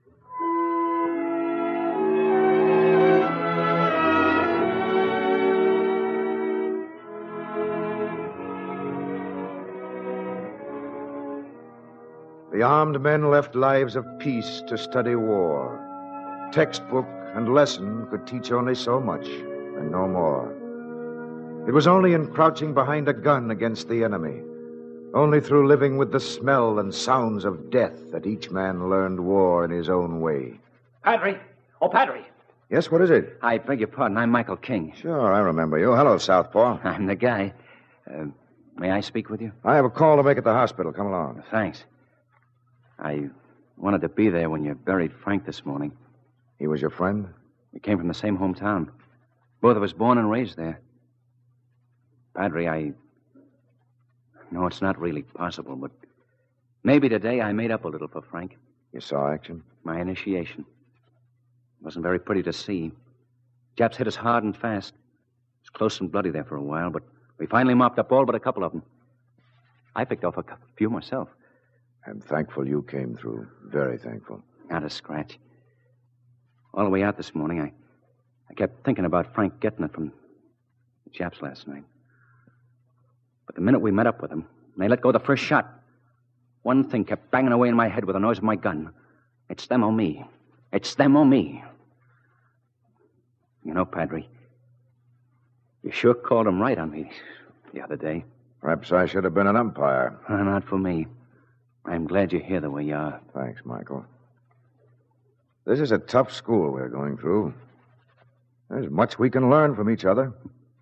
The 12.59 12.65
armed 12.65 12.99
men 12.99 13.31
left 13.31 13.55
lives 13.55 13.95
of 13.95 14.05
peace 14.19 14.61
to 14.67 14.77
study 14.77 15.15
war. 15.15 15.79
Textbook 16.51 17.07
and 17.33 17.53
lesson 17.53 18.05
could 18.07 18.27
teach 18.27 18.51
only 18.51 18.75
so 18.75 18.99
much, 18.99 19.25
and 19.29 19.89
no 19.89 20.05
more. 20.09 20.51
It 21.69 21.71
was 21.71 21.87
only 21.87 22.11
in 22.11 22.33
crouching 22.33 22.73
behind 22.73 23.07
a 23.07 23.13
gun 23.13 23.49
against 23.49 23.87
the 23.87 24.03
enemy, 24.03 24.41
only 25.13 25.39
through 25.39 25.69
living 25.69 25.95
with 25.95 26.11
the 26.11 26.19
smell 26.19 26.79
and 26.79 26.93
sounds 26.93 27.45
of 27.45 27.69
death 27.69 28.11
that 28.11 28.27
each 28.27 28.51
man 28.51 28.89
learned 28.89 29.21
war 29.21 29.63
in 29.63 29.71
his 29.71 29.87
own 29.87 30.19
way. 30.19 30.59
Padre. 31.01 31.39
Oh, 31.81 31.87
Padre. 31.87 32.25
Yes, 32.69 32.91
what 32.91 33.01
is 33.01 33.09
it? 33.09 33.37
I 33.41 33.59
beg 33.59 33.79
your 33.79 33.87
pardon. 33.87 34.17
I'm 34.17 34.31
Michael 34.31 34.57
King. 34.57 34.91
Sure, 34.99 35.33
I 35.33 35.39
remember 35.39 35.79
you. 35.79 35.95
Hello, 35.95 36.17
Southpaw. 36.17 36.79
I'm 36.83 37.05
the 37.05 37.15
guy. 37.15 37.53
Uh, 38.05 38.25
may 38.75 38.91
I 38.91 38.99
speak 38.99 39.29
with 39.29 39.41
you? 39.41 39.53
I 39.63 39.77
have 39.77 39.85
a 39.85 39.89
call 39.89 40.17
to 40.17 40.23
make 40.23 40.37
at 40.37 40.43
the 40.43 40.51
hospital. 40.51 40.91
Come 40.91 41.07
along. 41.07 41.41
Thanks. 41.51 41.85
I 43.01 43.29
wanted 43.77 44.01
to 44.01 44.09
be 44.09 44.29
there 44.29 44.49
when 44.49 44.63
you 44.63 44.75
buried 44.75 45.13
Frank 45.13 45.45
this 45.45 45.65
morning. 45.65 45.91
He 46.57 46.67
was 46.67 46.81
your 46.81 46.89
friend? 46.89 47.27
We 47.73 47.79
came 47.79 47.97
from 47.97 48.07
the 48.07 48.13
same 48.13 48.37
hometown. 48.37 48.89
Both 49.61 49.77
of 49.77 49.83
us 49.83 49.93
born 49.93 50.17
and 50.17 50.29
raised 50.29 50.57
there. 50.57 50.79
Padre, 52.35 52.67
I. 52.67 52.93
No, 54.51 54.65
it's 54.65 54.81
not 54.81 54.99
really 54.99 55.21
possible, 55.21 55.75
but 55.75 55.91
maybe 56.83 57.07
today 57.07 57.41
I 57.41 57.53
made 57.53 57.71
up 57.71 57.85
a 57.85 57.87
little 57.87 58.07
for 58.07 58.21
Frank. 58.21 58.57
You 58.93 58.99
saw 58.99 59.31
action? 59.31 59.63
My 59.83 60.01
initiation. 60.01 60.65
It 61.79 61.85
Wasn't 61.85 62.03
very 62.03 62.19
pretty 62.19 62.43
to 62.43 62.53
see. 62.53 62.91
Japs 63.77 63.97
hit 63.97 64.07
us 64.07 64.15
hard 64.15 64.43
and 64.43 64.55
fast. 64.55 64.89
It 64.89 65.63
was 65.63 65.69
close 65.69 65.99
and 66.01 66.11
bloody 66.11 66.31
there 66.31 66.43
for 66.43 66.55
a 66.55 66.61
while, 66.61 66.89
but 66.89 67.03
we 67.37 67.45
finally 67.45 67.75
mopped 67.75 67.99
up 67.99 68.11
all 68.11 68.25
but 68.25 68.35
a 68.35 68.39
couple 68.39 68.63
of 68.63 68.71
them. 68.71 68.83
I 69.95 70.03
picked 70.05 70.25
off 70.25 70.37
a 70.37 70.43
few 70.75 70.89
myself. 70.89 71.29
I'm 72.07 72.21
thankful 72.21 72.67
you 72.67 72.83
came 72.83 73.15
through. 73.15 73.47
Very 73.65 73.97
thankful. 73.97 74.41
Not 74.69 74.83
a 74.83 74.89
scratch. 74.89 75.37
All 76.73 76.83
the 76.83 76.89
way 76.89 77.03
out 77.03 77.17
this 77.17 77.33
morning, 77.35 77.61
I, 77.61 77.71
I 78.49 78.53
kept 78.53 78.85
thinking 78.85 79.05
about 79.05 79.33
Frank 79.33 79.59
getting 79.59 79.83
it 79.85 79.93
from 79.93 80.11
the 81.03 81.09
Japs 81.11 81.41
last 81.41 81.67
night. 81.67 81.83
But 83.45 83.55
the 83.55 83.61
minute 83.61 83.79
we 83.79 83.91
met 83.91 84.07
up 84.07 84.21
with 84.21 84.29
them, 84.29 84.45
and 84.73 84.83
they 84.83 84.87
let 84.87 85.01
go 85.01 85.11
the 85.11 85.19
first 85.19 85.43
shot, 85.43 85.67
one 86.61 86.83
thing 86.87 87.05
kept 87.05 87.31
banging 87.31 87.51
away 87.51 87.69
in 87.69 87.75
my 87.75 87.87
head 87.87 88.05
with 88.05 88.15
the 88.15 88.19
noise 88.19 88.37
of 88.37 88.43
my 88.43 88.55
gun. 88.55 88.93
It's 89.49 89.67
them 89.67 89.83
or 89.83 89.91
me. 89.91 90.25
It's 90.71 90.93
them 90.95 91.15
or 91.15 91.25
me. 91.25 91.63
You 93.63 93.73
know, 93.73 93.85
Padre, 93.85 94.27
you 95.83 95.91
sure 95.91 96.13
called 96.13 96.47
'em 96.47 96.59
right 96.59 96.77
on 96.77 96.91
me 96.91 97.11
the 97.73 97.81
other 97.81 97.95
day. 97.95 98.25
Perhaps 98.61 98.91
I 98.91 99.05
should 99.05 99.23
have 99.23 99.33
been 99.33 99.47
an 99.47 99.55
umpire. 99.55 100.17
Uh, 100.27 100.43
not 100.43 100.63
for 100.63 100.77
me. 100.77 101.07
I'm 101.89 102.05
glad 102.05 102.31
you're 102.31 102.43
here 102.43 102.61
the 102.61 102.69
way 102.69 102.83
you 102.83 102.93
are. 102.93 103.19
Thanks, 103.33 103.61
Michael. 103.65 104.05
This 105.65 105.79
is 105.79 105.91
a 105.91 105.97
tough 105.97 106.31
school 106.31 106.71
we're 106.71 106.87
going 106.87 107.17
through. 107.17 107.51
There's 108.69 108.91
much 108.91 109.17
we 109.17 109.31
can 109.31 109.49
learn 109.49 109.75
from 109.75 109.89
each 109.89 110.05
other. 110.05 110.31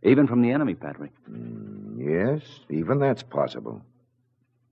Even 0.04 0.28
from 0.28 0.42
the 0.42 0.52
enemy, 0.52 0.76
Padre. 0.76 1.10
Mm, 1.32 1.96
yes, 1.98 2.42
even 2.70 3.00
that's 3.00 3.24
possible. 3.24 3.82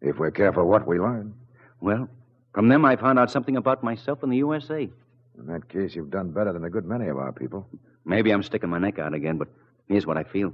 If 0.02 0.18
we're 0.18 0.32
careful 0.32 0.68
what 0.68 0.86
we 0.86 1.00
learn. 1.00 1.34
Well, 1.80 2.10
from 2.54 2.68
them 2.68 2.84
I 2.84 2.98
found 2.98 3.18
out 3.18 3.32
something 3.32 3.56
about 3.56 3.82
myself 3.82 4.22
and 4.22 4.32
the 4.32 4.38
USA. 4.38 4.90
In 5.38 5.46
that 5.48 5.70
case, 5.70 5.96
you've 5.96 6.12
done 6.12 6.32
better 6.32 6.52
than 6.52 6.66
a 6.66 6.70
good 6.70 6.86
many 6.86 7.08
of 7.08 7.18
our 7.18 7.32
people. 7.32 7.66
Maybe 8.04 8.32
I'm 8.32 8.44
sticking 8.44 8.70
my 8.70 8.78
neck 8.78 9.00
out 9.00 9.14
again, 9.14 9.38
but 9.38 9.48
here's 9.88 10.06
what 10.06 10.18
I 10.18 10.24
feel. 10.24 10.54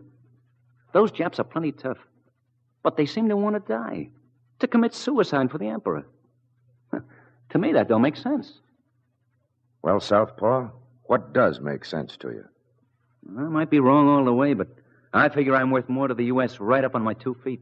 Those 0.93 1.11
Japs 1.11 1.39
are 1.39 1.43
plenty 1.43 1.71
tough, 1.71 1.97
but 2.83 2.97
they 2.97 3.07
seem 3.07 3.29
to 3.29 3.35
want 3.35 3.55
to 3.55 3.73
die, 3.73 4.09
to 4.61 4.67
commit 4.67 4.93
suicide 4.93 5.51
for 5.51 5.57
the 5.57 5.67
Emperor. 5.67 6.05
to 7.49 7.59
me, 7.59 7.73
that 7.73 7.87
don't 7.87 8.01
make 8.01 8.15
sense. 8.15 8.51
Well, 9.83 9.99
Southpaw, 9.99 10.69
what 11.03 11.33
does 11.33 11.59
make 11.59 11.85
sense 11.85 12.15
to 12.17 12.29
you? 12.29 12.45
I 13.37 13.43
might 13.43 13.69
be 13.69 13.79
wrong 13.79 14.07
all 14.07 14.25
the 14.25 14.33
way, 14.33 14.53
but 14.53 14.67
I 15.13 15.29
figure 15.29 15.55
I'm 15.55 15.71
worth 15.71 15.89
more 15.89 16.07
to 16.07 16.13
the 16.13 16.25
U.S. 16.25 16.59
right 16.59 16.83
up 16.83 16.95
on 16.95 17.03
my 17.03 17.13
two 17.13 17.35
feet. 17.43 17.61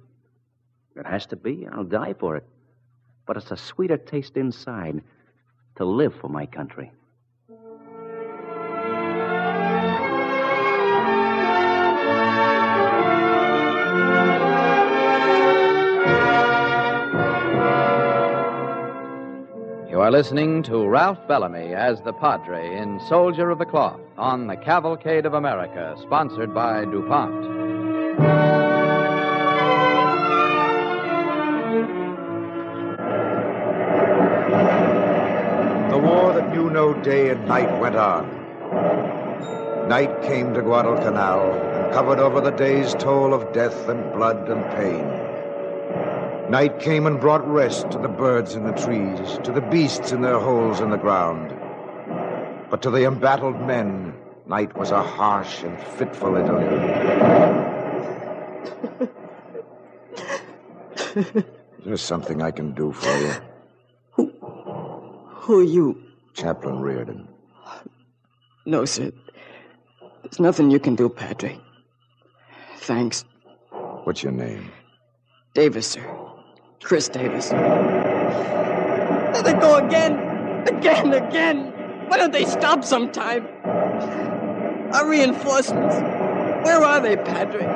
It 0.96 1.06
has 1.06 1.26
to 1.28 1.36
be, 1.36 1.68
I'll 1.72 1.84
die 1.84 2.14
for 2.20 2.36
it. 2.38 2.46
But 3.26 3.38
it's 3.38 3.52
a 3.52 3.58
sweeter 3.58 3.98
taste 3.98 4.38
inside 4.38 5.02
to 5.78 5.86
live 5.86 6.14
for 6.20 6.30
my 6.30 6.46
country. 6.46 6.92
Are 20.10 20.12
listening 20.12 20.64
to 20.64 20.88
Ralph 20.88 21.20
Bellamy 21.28 21.76
as 21.76 22.02
the 22.02 22.14
Padre 22.14 22.76
in 22.76 23.00
Soldier 23.02 23.52
of 23.52 23.60
the 23.60 23.66
Cloth 23.66 24.00
on 24.18 24.48
the 24.48 24.58
Cavalcade 24.58 25.28
of 25.28 25.36
America, 25.36 25.96
sponsored 26.02 26.52
by 26.52 26.84
DuPont. 26.86 27.44
The 35.92 36.00
war 36.00 36.34
that 36.34 36.56
knew 36.56 36.72
no 36.72 36.96
day 37.04 37.30
and 37.30 37.48
night 37.48 37.80
went 37.80 37.96
on. 37.96 38.28
Night 39.88 40.24
came 40.24 40.56
to 40.56 40.64
Guadalcanal 40.64 41.54
and 41.54 41.94
covered 41.94 42.18
over 42.18 42.42
the 42.42 42.50
day's 42.50 42.96
toll 42.96 43.32
of 43.32 43.54
death 43.54 43.88
and 43.88 44.12
blood 44.14 44.50
and 44.50 44.66
pain. 44.72 45.29
Night 46.50 46.80
came 46.80 47.06
and 47.06 47.20
brought 47.20 47.48
rest 47.48 47.92
to 47.92 48.00
the 48.00 48.08
birds 48.08 48.56
in 48.56 48.64
the 48.64 48.72
trees, 48.72 49.38
to 49.44 49.52
the 49.52 49.62
beasts 49.62 50.12
in 50.12 50.22
their 50.22 50.40
holes 50.40 50.80
in 50.80 50.90
the 50.90 50.98
ground. 50.98 51.54
But 52.72 52.82
to 52.82 52.90
the 52.90 53.06
embattled 53.06 53.62
men, 53.62 54.16
night 54.48 54.76
was 54.76 54.90
a 54.90 55.04
harsh 55.04 55.62
and 55.62 55.80
fitful 55.80 56.36
interlude. 56.36 56.82
There's 61.86 62.02
something 62.02 62.42
I 62.42 62.50
can 62.50 62.74
do 62.74 62.94
for 62.94 63.16
you. 63.20 63.34
Who 65.50 65.60
are 65.60 65.64
you? 65.64 66.02
Chaplain 66.34 66.80
Reardon. 66.80 67.28
No, 68.66 68.86
sir. 68.86 69.12
There's 70.24 70.40
nothing 70.40 70.72
you 70.72 70.80
can 70.80 70.96
do, 70.96 71.10
Padre. 71.10 71.60
Thanks. 72.78 73.24
What's 74.04 74.24
your 74.24 74.32
name? 74.32 74.72
Davis, 75.54 75.88
sir. 75.88 76.30
Chris 76.82 77.10
Davis. 77.10 77.50
There 77.50 79.44
they 79.44 79.54
go 79.54 79.76
again! 79.76 80.14
Again, 80.68 81.14
again! 81.14 81.74
Why 82.08 82.18
don't 82.18 82.32
they 82.32 82.46
stop 82.46 82.84
sometime? 82.84 83.48
Our 84.94 85.08
reinforcements. 85.08 85.96
Where 86.66 86.84
are 86.84 87.00
they, 87.00 87.16
Patrick? 87.16 87.68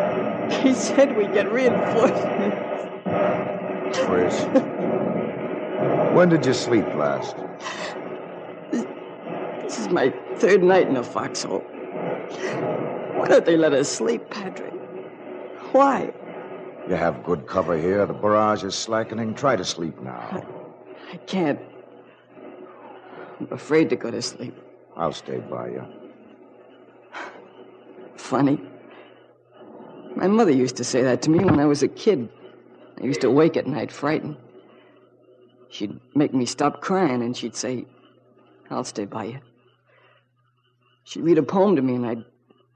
He 0.62 0.74
said 0.74 1.15
we'd 1.15 1.33
get 1.33 1.51
reinforcements. 1.51 2.57
Chris. 4.00 4.43
when 6.15 6.29
did 6.29 6.45
you 6.45 6.53
sleep 6.53 6.86
last? 6.95 7.36
This 8.72 9.79
is 9.79 9.89
my 9.89 10.13
third 10.36 10.63
night 10.63 10.88
in 10.88 10.93
the 10.95 11.03
foxhole. 11.03 11.60
Why 11.60 13.27
don't 13.27 13.45
they 13.45 13.57
let 13.57 13.74
us 13.74 13.89
sleep, 13.89 14.29
Patrick? 14.29 14.74
Why? 15.72 16.13
You 16.88 16.96
have 16.96 17.24
good 17.24 17.48
cover 17.48 17.78
here. 17.78 18.06
The 18.06 18.13
barrage 18.13 18.63
is 18.63 18.75
slackening. 18.75 19.36
Try 19.36 19.56
to 19.56 19.63
sleep 19.63 20.02
now. 20.02 20.46
I 21.12 21.18
can't. 21.18 21.60
I'm 23.40 23.48
afraid 23.52 23.90
to 23.92 23.96
go 23.96 24.12
to 24.12 24.22
sleep. 24.22 24.56
I'll 24.98 25.13
stay 25.13 25.38
by 25.38 25.70
you. 25.70 25.86
Funny. 28.18 28.62
My 30.16 30.28
mother 30.28 30.52
used 30.52 30.75
to 30.78 30.84
say 30.84 31.02
that 31.04 31.22
to 31.24 31.30
me 31.30 31.44
when 31.44 31.60
I 31.60 31.66
was 31.66 31.84
a 31.84 31.88
kid. 31.88 32.30
I 33.02 33.06
used 33.06 33.22
to 33.22 33.32
wake 33.32 33.58
at 33.58 33.66
night 33.66 33.92
frightened. 33.92 34.38
She'd 35.70 36.00
make 36.16 36.34
me 36.34 36.46
stop 36.46 36.82
crying 36.82 37.22
and 37.22 37.36
she'd 37.36 37.56
say, 37.56 37.86
I'll 38.70 38.84
stay 38.84 39.06
by 39.06 39.25
you. 39.25 39.40
She'd 41.06 41.24
read 41.24 41.38
a 41.38 41.44
poem 41.44 41.75
to 41.75 41.82
me 41.82 41.96
and 41.96 42.06
I'd 42.06 42.25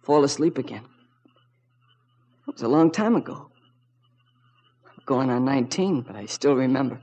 fall 0.02 0.24
asleep 0.24 0.58
again. 0.58 0.84
It 2.48 2.54
was 2.54 2.62
a 2.64 2.68
long 2.68 2.90
time 2.90 3.16
ago. 3.16 3.52
Going 5.08 5.30
on 5.30 5.46
19, 5.46 6.02
but 6.02 6.18
I 6.18 6.26
still 6.26 6.54
remember. 6.54 7.00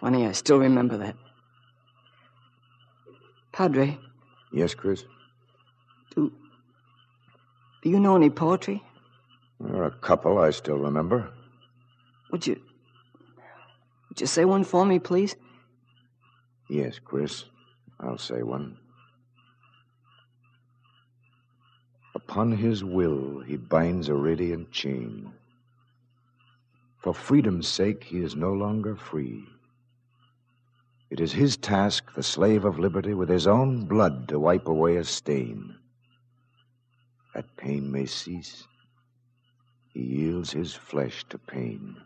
Funny, 0.00 0.26
I 0.26 0.32
still 0.32 0.58
remember 0.58 0.98
that. 0.98 1.14
Padre, 3.52 3.96
Yes, 4.52 4.74
Chris? 4.74 5.04
do, 6.14 6.32
do 7.82 7.88
you 7.88 8.00
know 8.00 8.16
any 8.16 8.28
poetry? 8.28 8.82
There 9.60 9.76
are 9.76 9.86
a 9.86 9.90
couple 9.90 10.38
I 10.38 10.50
still 10.50 10.78
remember. 10.78 11.30
Would 12.32 12.46
you, 12.46 12.60
would 14.08 14.20
you 14.20 14.26
say 14.26 14.44
one 14.44 14.64
for 14.64 14.84
me, 14.84 14.98
please? 14.98 15.36
Yes, 16.68 16.98
Chris. 16.98 17.44
I'll 18.00 18.18
say 18.18 18.42
one. 18.42 18.76
Upon 22.16 22.50
his 22.52 22.82
will 22.82 23.40
he 23.40 23.56
binds 23.56 24.08
a 24.08 24.14
radiant 24.14 24.72
chain. 24.72 25.32
For 27.06 27.14
freedom's 27.14 27.68
sake 27.68 28.02
he 28.02 28.18
is 28.18 28.34
no 28.34 28.52
longer 28.52 28.96
free. 28.96 29.46
It 31.08 31.20
is 31.20 31.34
his 31.34 31.56
task, 31.56 32.12
the 32.14 32.22
slave 32.24 32.64
of 32.64 32.80
liberty, 32.80 33.14
with 33.14 33.28
his 33.28 33.46
own 33.46 33.84
blood 33.84 34.26
to 34.26 34.40
wipe 34.40 34.66
away 34.66 34.96
a 34.96 35.04
stain. 35.04 35.76
That 37.32 37.56
pain 37.56 37.92
may 37.92 38.06
cease. 38.06 38.66
He 39.94 40.02
yields 40.02 40.50
his 40.50 40.74
flesh 40.74 41.24
to 41.28 41.38
pain. 41.38 41.96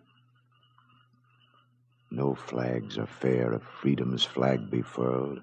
No 2.11 2.35
flags 2.35 2.99
are 2.99 3.07
fair 3.07 3.55
if 3.55 3.63
freedom's 3.63 4.27
flag 4.27 4.71
be 4.71 4.83
furled. 4.83 5.41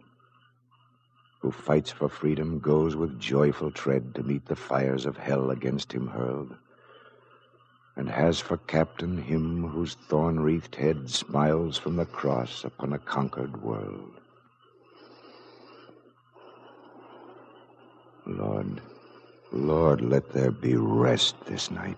Who 1.40 1.50
fights 1.50 1.90
for 1.90 2.10
freedom 2.10 2.60
goes 2.60 2.96
with 2.96 3.20
joyful 3.20 3.72
tread 3.72 4.14
to 4.14 4.22
meet 4.22 4.46
the 4.46 4.56
fires 4.56 5.08
of 5.08 5.18
hell 5.18 5.50
against 5.50 5.94
him 5.94 6.10
hurled, 6.10 6.56
and 7.98 8.08
has 8.08 8.40
for 8.40 8.58
captain 8.58 9.18
him 9.18 9.68
whose 9.68 9.96
thorn 10.08 10.40
wreathed 10.40 10.76
head 10.76 11.10
smiles 11.10 11.78
from 11.78 11.96
the 11.98 12.06
cross 12.06 12.64
upon 12.64 12.94
a 12.94 13.00
conquered 13.00 13.62
world. 13.62 14.22
Lord, 18.26 18.82
Lord, 19.52 20.02
let 20.02 20.32
there 20.32 20.52
be 20.52 20.76
rest 20.76 21.36
this 21.46 21.72
night. 21.72 21.98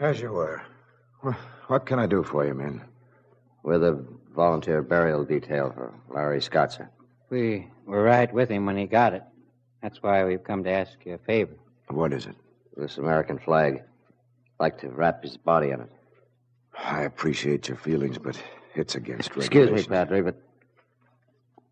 As 0.00 0.18
you 0.18 0.32
were. 0.32 0.62
Wh- 1.22 1.34
What 1.70 1.86
can 1.86 1.98
I 1.98 2.06
do 2.06 2.22
for 2.22 2.46
you, 2.46 2.54
men? 2.54 2.82
We're 3.62 3.78
the 3.78 4.04
volunteer 4.34 4.82
burial 4.82 5.24
detail 5.24 5.72
for 5.74 5.92
Larry 6.08 6.40
Scott, 6.40 6.72
sir. 6.72 6.88
We 7.30 7.68
were 7.86 8.02
right 8.02 8.32
with 8.32 8.48
him 8.48 8.66
when 8.66 8.76
he 8.76 8.86
got 8.86 9.12
it. 9.14 9.22
That's 9.82 10.02
why 10.02 10.24
we've 10.24 10.42
come 10.42 10.64
to 10.64 10.70
ask 10.70 10.92
you 11.04 11.14
a 11.14 11.18
favor. 11.18 11.54
What 11.88 12.12
is 12.12 12.26
it? 12.26 12.36
This 12.76 12.98
American 12.98 13.38
flag. 13.38 13.82
Like 14.58 14.78
to 14.80 14.88
wrap 14.88 15.22
his 15.22 15.36
body 15.36 15.70
in 15.70 15.80
it. 15.80 15.90
I 16.76 17.02
appreciate 17.02 17.68
your 17.68 17.76
feelings, 17.76 18.18
but 18.18 18.40
it's 18.74 18.94
against 18.94 19.28
Excuse 19.28 19.48
regulations. 19.48 19.88
me, 19.88 19.96
Padre, 19.96 20.20
but 20.20 20.36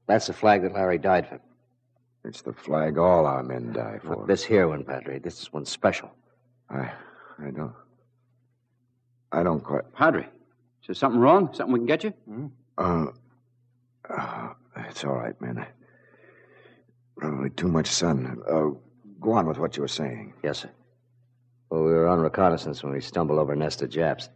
that's 0.06 0.26
the 0.26 0.32
flag 0.32 0.62
that 0.62 0.72
Larry 0.72 0.98
died 0.98 1.28
for. 1.28 1.40
It's 2.24 2.42
the 2.42 2.52
flag 2.52 2.98
all 2.98 3.26
our 3.26 3.42
men 3.42 3.72
die 3.72 3.98
for. 4.02 4.16
Not 4.16 4.26
this 4.26 4.42
here 4.44 4.68
one, 4.68 4.84
Padre. 4.84 5.18
This 5.18 5.40
is 5.40 5.52
one 5.52 5.64
special. 5.64 6.10
I, 6.70 6.90
I 7.42 7.50
don't. 7.50 7.72
I 9.32 9.42
don't 9.42 9.62
quite. 9.62 9.92
Padre, 9.92 10.22
is 10.22 10.86
there 10.86 10.94
something 10.94 11.20
wrong? 11.20 11.52
Something 11.52 11.72
we 11.72 11.78
can 11.80 11.86
get 11.86 12.04
you? 12.04 12.12
Uh, 12.78 13.06
uh, 14.08 14.48
it's 14.88 15.04
all 15.04 15.14
right, 15.14 15.38
man. 15.40 15.66
Probably 17.16 17.50
too 17.50 17.68
much 17.68 17.88
sun. 17.88 18.40
Uh, 18.48 18.70
go 19.20 19.32
on 19.32 19.46
with 19.46 19.58
what 19.58 19.76
you 19.76 19.82
were 19.82 19.88
saying. 19.88 20.34
Yes, 20.42 20.60
sir. 20.60 20.70
Well, 21.70 21.82
we 21.82 21.90
were 21.92 22.08
on 22.08 22.20
reconnaissance 22.20 22.82
when 22.82 22.92
we 22.92 23.00
stumbled 23.00 23.38
over 23.38 23.52
a 23.52 23.56
nest 23.56 23.82
of 23.82 23.90
Japs. 23.90 24.30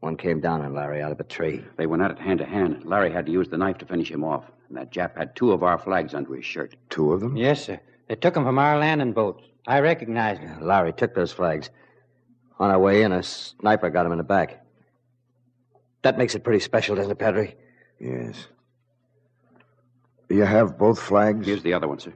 One 0.00 0.16
came 0.16 0.40
down 0.40 0.60
on 0.60 0.74
Larry 0.74 1.00
out 1.02 1.12
of 1.12 1.20
a 1.20 1.24
tree. 1.24 1.64
They 1.76 1.86
went 1.86 2.02
at 2.02 2.10
it 2.10 2.18
hand 2.18 2.40
to 2.40 2.44
hand. 2.44 2.84
Larry 2.84 3.10
had 3.10 3.26
to 3.26 3.32
use 3.32 3.48
the 3.48 3.56
knife 3.56 3.78
to 3.78 3.86
finish 3.86 4.10
him 4.10 4.24
off. 4.24 4.44
And 4.68 4.76
that 4.76 4.92
Jap 4.92 5.16
had 5.16 5.34
two 5.34 5.52
of 5.52 5.62
our 5.62 5.78
flags 5.78 6.12
under 6.12 6.34
his 6.34 6.44
shirt. 6.44 6.76
Two 6.90 7.12
of 7.12 7.20
them? 7.20 7.36
Yes, 7.36 7.64
sir. 7.64 7.80
They 8.08 8.16
took 8.16 8.36
him 8.36 8.44
from 8.44 8.58
our 8.58 8.78
landing 8.78 9.12
boats. 9.12 9.44
I 9.66 9.80
recognized 9.80 10.42
him. 10.42 10.60
Larry 10.60 10.92
took 10.92 11.14
those 11.14 11.32
flags. 11.32 11.70
On 12.58 12.70
our 12.70 12.78
way 12.78 13.02
in, 13.02 13.12
a 13.12 13.22
sniper 13.22 13.90
got 13.90 14.06
him 14.06 14.12
in 14.12 14.18
the 14.18 14.24
back. 14.24 14.64
That 16.02 16.16
makes 16.18 16.34
it 16.34 16.44
pretty 16.44 16.60
special, 16.60 16.96
doesn't 16.96 17.10
it, 17.12 17.18
Padre? 17.18 17.54
Yes. 18.00 18.46
You 20.28 20.42
have 20.42 20.78
both 20.78 21.00
flags? 21.00 21.46
Here's 21.46 21.62
the 21.62 21.72
other 21.72 21.88
one, 21.88 21.98
sir. 21.98 22.14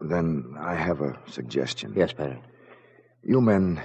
Then 0.00 0.54
I 0.58 0.74
have 0.74 1.00
a 1.00 1.18
suggestion. 1.26 1.92
Yes, 1.96 2.12
Padre. 2.12 2.40
You 3.22 3.40
men, 3.40 3.82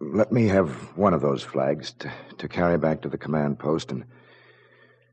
let 0.00 0.32
me 0.32 0.46
have 0.48 0.70
one 0.96 1.14
of 1.14 1.22
those 1.22 1.42
flags 1.42 1.92
to, 2.00 2.12
to 2.38 2.48
carry 2.48 2.78
back 2.78 3.02
to 3.02 3.08
the 3.08 3.18
command 3.18 3.58
post, 3.58 3.90
and 3.90 4.04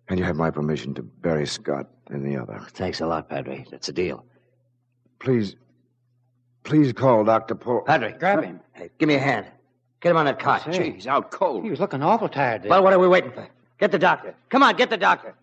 and 0.09 0.19
you 0.19 0.25
have 0.25 0.35
my 0.35 0.51
permission 0.51 0.93
to 0.95 1.01
bury 1.01 1.47
Scott 1.47 1.87
in 2.11 2.23
the 2.23 2.37
other. 2.37 2.57
Oh, 2.59 2.65
thanks 2.71 2.99
a 2.99 3.07
lot, 3.07 3.29
Padre. 3.29 3.65
That's 3.71 3.87
a 3.87 3.93
deal. 3.93 4.25
Please, 5.19 5.55
please 6.63 6.91
call 6.91 7.23
Dr. 7.23 7.55
Paul. 7.55 7.83
Padre, 7.85 8.13
Grab 8.19 8.43
him. 8.43 8.59
Hey, 8.73 8.89
give 8.99 9.07
me 9.07 9.15
a 9.15 9.19
hand. 9.19 9.47
Get 10.03 10.09
him 10.09 10.17
on 10.17 10.25
that 10.25 10.37
cot. 10.37 10.65
Say. 10.65 10.71
Gee, 10.71 10.91
he's 10.91 11.07
out 11.07 11.31
cold. 11.31 11.63
He 11.63 11.69
was 11.69 11.79
looking 11.79 12.03
awful 12.03 12.27
tired 12.27 12.63
there. 12.63 12.69
Well, 12.69 12.83
what 12.83 12.91
are 12.91 12.99
we 12.99 13.07
waiting 13.07 13.31
for? 13.31 13.47
Get 13.79 13.93
the 13.93 13.97
doctor. 13.97 14.35
Come 14.49 14.61
on, 14.61 14.75
get 14.75 14.89
the 14.89 14.97
doctor. 14.97 15.33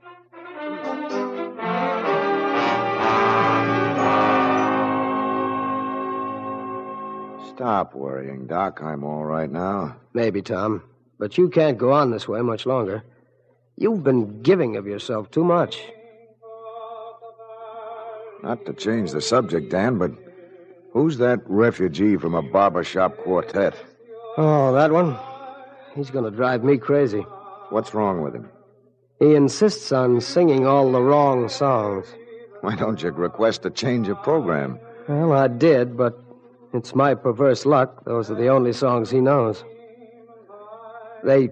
Stop 7.55 7.95
worrying, 7.95 8.47
Doc. 8.47 8.83
I'm 8.83 9.03
all 9.03 9.25
right 9.25 9.51
now. 9.51 9.97
Maybe, 10.13 10.43
Tom. 10.43 10.83
But 11.19 11.39
you 11.39 11.49
can't 11.49 11.79
go 11.79 11.93
on 11.93 12.11
this 12.11 12.29
way 12.29 12.43
much 12.43 12.67
longer. 12.67 13.03
You've 13.77 14.05
been 14.05 14.43
giving 14.43 14.77
of 14.77 14.87
yourself 14.87 15.31
too 15.31 15.45
much. 15.45 15.83
Not 18.43 18.67
to 18.67 18.75
change 18.75 19.13
the 19.13 19.23
subject, 19.23 19.71
Dan, 19.71 19.97
but 19.97 20.13
who's 20.93 21.17
that 21.17 21.41
refugee 21.47 22.19
from 22.19 22.35
a 22.35 22.43
barbershop 22.43 23.17
quartet? 23.17 23.75
Oh, 24.43 24.73
that 24.73 24.91
one? 24.91 25.19
He's 25.95 26.09
going 26.09 26.25
to 26.25 26.31
drive 26.31 26.65
me 26.65 26.79
crazy. 26.79 27.21
What's 27.69 27.93
wrong 27.93 28.23
with 28.23 28.35
him? 28.35 28.49
He 29.19 29.35
insists 29.35 29.93
on 29.93 30.23
singing 30.23 30.67
all 30.67 30.91
the 30.91 31.03
wrong 31.03 31.47
songs. 31.51 32.07
Why 32.63 32.75
don't 32.75 33.03
you 33.03 33.11
request 33.11 33.67
a 33.67 33.71
change 33.71 34.09
of 34.09 34.23
program? 34.23 34.79
Well, 35.07 35.35
I 35.35 35.47
did, 35.49 35.95
but 35.95 36.19
it's 36.73 36.95
my 36.95 37.15
perverse 37.15 37.67
luck. 37.67 38.03
Those 38.07 38.31
are 38.31 38.35
the 38.35 38.49
only 38.49 38.73
songs 38.73 39.11
he 39.11 39.21
knows. 39.21 39.63
They 41.23 41.51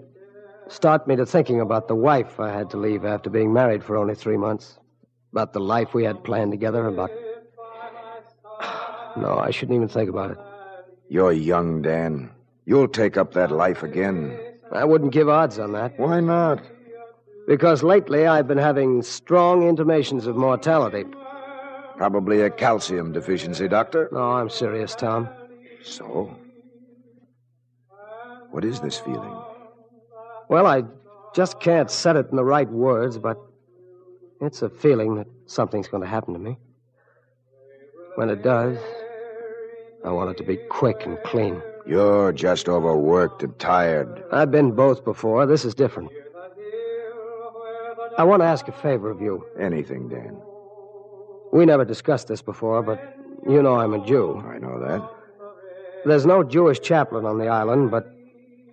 start 0.69 1.07
me 1.07 1.15
to 1.17 1.27
thinking 1.27 1.61
about 1.61 1.89
the 1.89 1.95
wife 1.95 2.41
I 2.41 2.51
had 2.51 2.71
to 2.71 2.79
leave 2.79 3.05
after 3.05 3.29
being 3.29 3.53
married 3.53 3.85
for 3.85 3.99
only 3.99 4.15
three 4.15 4.39
months. 4.39 4.79
About 5.33 5.53
the 5.53 5.61
life 5.61 5.93
we 5.93 6.05
had 6.05 6.25
planned 6.25 6.53
together, 6.53 6.87
about. 6.87 7.11
No, 9.19 9.37
I 9.37 9.51
shouldn't 9.51 9.77
even 9.77 9.89
think 9.89 10.09
about 10.09 10.31
it. 10.31 10.39
You're 11.11 11.33
young, 11.33 11.83
Dan. 11.83 12.31
You'll 12.69 12.87
take 12.87 13.17
up 13.17 13.33
that 13.33 13.51
life 13.51 13.83
again. 13.83 14.39
I 14.71 14.85
wouldn't 14.85 15.13
give 15.13 15.27
odds 15.27 15.59
on 15.59 15.73
that. 15.73 15.99
Why 15.99 16.21
not? 16.21 16.63
Because 17.47 17.83
lately 17.83 18.27
I've 18.27 18.47
been 18.47 18.59
having 18.59 19.01
strong 19.03 19.67
intimations 19.67 20.27
of 20.27 20.37
mortality. 20.37 21.07
Probably 21.97 22.43
a 22.43 22.51
calcium 22.51 23.11
deficiency, 23.13 23.69
Doctor. 23.69 24.11
No, 24.13 24.33
I'm 24.33 24.51
serious, 24.51 24.95
Tom. 24.95 25.31
So? 25.83 26.37
What 28.51 28.67
is 28.67 28.81
this 28.81 28.99
feeling? 28.99 29.35
Well, 30.51 30.67
I 30.67 30.83
just 31.35 31.61
can't 31.61 31.91
set 31.91 32.17
it 32.17 32.27
in 32.29 32.37
the 32.37 32.45
right 32.45 32.69
words, 32.69 33.17
but 33.17 33.39
it's 34.43 34.61
a 34.61 34.69
feeling 34.69 35.15
that 35.15 35.27
something's 35.47 35.89
going 35.89 36.03
to 36.03 36.09
happen 36.09 36.35
to 36.35 36.39
me. 36.39 36.59
When 38.17 38.29
it 38.29 38.43
does, 38.43 38.77
I 40.05 40.11
want 40.11 40.33
it 40.33 40.37
to 40.37 40.45
be 40.45 40.59
quick 40.69 41.07
and 41.07 41.17
clean. 41.25 41.63
You're 41.89 42.33
just 42.33 42.69
overworked 42.69 43.43
and 43.43 43.59
tired. 43.59 44.23
I've 44.31 44.51
been 44.51 44.73
both 44.73 45.05
before. 45.05 45.47
This 45.47 45.65
is 45.65 45.75
different. 45.75 46.11
I 48.19 48.25
want 48.25 48.43
to 48.43 48.47
ask 48.47 48.69
a 48.69 48.73
favor 48.73 49.11
of 49.11 49.23
you. 49.23 49.47
Anything, 49.59 50.09
Dan. 50.09 50.37
We 51.51 51.65
never 51.65 51.87
discussed 51.87 52.29
this 52.29 52.43
before, 52.43 52.83
but 52.83 53.17
you 53.49 53.63
know 53.63 53.77
I'm 53.77 53.95
a 53.95 54.05
Jew. 54.05 54.39
I 54.47 54.59
know 54.59 54.79
that. 54.87 55.09
There's 56.05 56.27
no 56.27 56.43
Jewish 56.43 56.81
chaplain 56.81 57.25
on 57.25 57.39
the 57.39 57.49
island, 57.49 57.91
but 57.91 58.13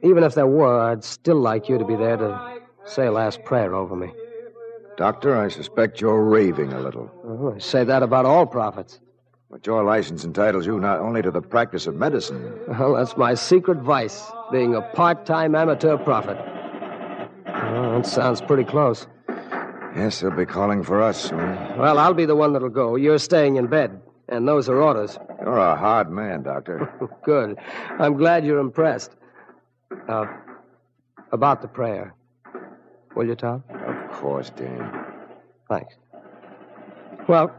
even 0.03 0.23
if 0.23 0.35
there 0.35 0.47
were, 0.47 0.79
I'd 0.81 1.03
still 1.03 1.39
like 1.39 1.69
you 1.69 1.77
to 1.77 1.85
be 1.85 1.95
there 1.95 2.17
to 2.17 2.59
say 2.85 3.05
a 3.05 3.11
last 3.13 3.43
prayer 3.45 3.73
over 3.73 3.95
me. 3.95 4.11
Doctor, 4.97 5.37
I 5.37 5.47
suspect 5.47 6.01
you're 6.01 6.23
raving 6.23 6.73
a 6.73 6.81
little. 6.81 7.09
Oh, 7.25 7.53
I 7.55 7.59
say 7.59 7.85
that 7.85 8.03
about 8.03 8.25
all 8.25 8.45
prophets. 8.45 8.99
But 9.49 9.65
your 9.65 9.83
license 9.83 10.23
entitles 10.23 10.65
you 10.65 10.79
not 10.79 10.99
only 10.99 11.21
to 11.21 11.31
the 11.31 11.41
practice 11.41 11.87
of 11.87 11.95
medicine. 11.95 12.59
Well, 12.67 12.95
that's 12.95 13.15
my 13.15 13.35
secret 13.35 13.79
vice, 13.79 14.23
being 14.51 14.75
a 14.75 14.81
part 14.81 15.25
time 15.25 15.55
amateur 15.55 15.97
prophet. 15.97 16.37
Oh, 17.47 17.95
that 17.95 18.05
sounds 18.05 18.41
pretty 18.41 18.63
close. 18.63 19.07
Yes, 19.95 20.19
they'll 20.19 20.31
be 20.31 20.45
calling 20.45 20.83
for 20.83 21.01
us 21.01 21.29
soon. 21.29 21.55
Well, 21.77 21.99
I'll 21.99 22.13
be 22.13 22.25
the 22.25 22.35
one 22.35 22.53
that'll 22.53 22.69
go. 22.69 22.95
You're 22.95 23.19
staying 23.19 23.55
in 23.55 23.67
bed. 23.67 24.01
And 24.27 24.47
those 24.47 24.67
are 24.69 24.81
orders. 24.81 25.17
You're 25.39 25.57
a 25.57 25.75
hard 25.75 26.09
man, 26.09 26.43
Doctor. 26.43 26.91
Good. 27.23 27.57
I'm 27.99 28.17
glad 28.17 28.45
you're 28.45 28.59
impressed. 28.59 29.11
Uh, 30.09 30.25
about 31.31 31.61
the 31.61 31.67
prayer. 31.67 32.13
Will 33.15 33.27
you, 33.27 33.35
Tom? 33.35 33.63
Of 33.69 34.11
course, 34.11 34.49
Dan. 34.49 35.05
Thanks. 35.69 35.93
Well, 37.27 37.55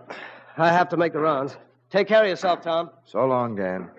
I 0.58 0.72
have 0.72 0.88
to 0.90 0.96
make 0.96 1.12
the 1.12 1.20
rounds. 1.20 1.56
Take 1.90 2.08
care 2.08 2.22
of 2.22 2.28
yourself, 2.28 2.62
Tom. 2.62 2.90
So 3.04 3.24
long, 3.26 3.54
Dan. 3.54 3.90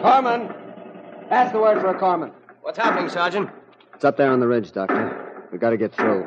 Corpsman! 0.00 0.54
That's 1.28 1.52
the 1.52 1.58
word 1.60 1.80
for 1.80 1.88
a 1.88 1.98
corpsman. 2.00 2.32
What's 2.62 2.78
happening, 2.78 3.10
Sergeant? 3.10 3.50
It's 3.94 4.04
up 4.04 4.16
there 4.16 4.30
on 4.30 4.40
the 4.40 4.48
ridge, 4.48 4.72
Doctor. 4.72 5.46
We 5.52 5.58
gotta 5.58 5.76
get 5.76 5.94
through. 5.94 6.26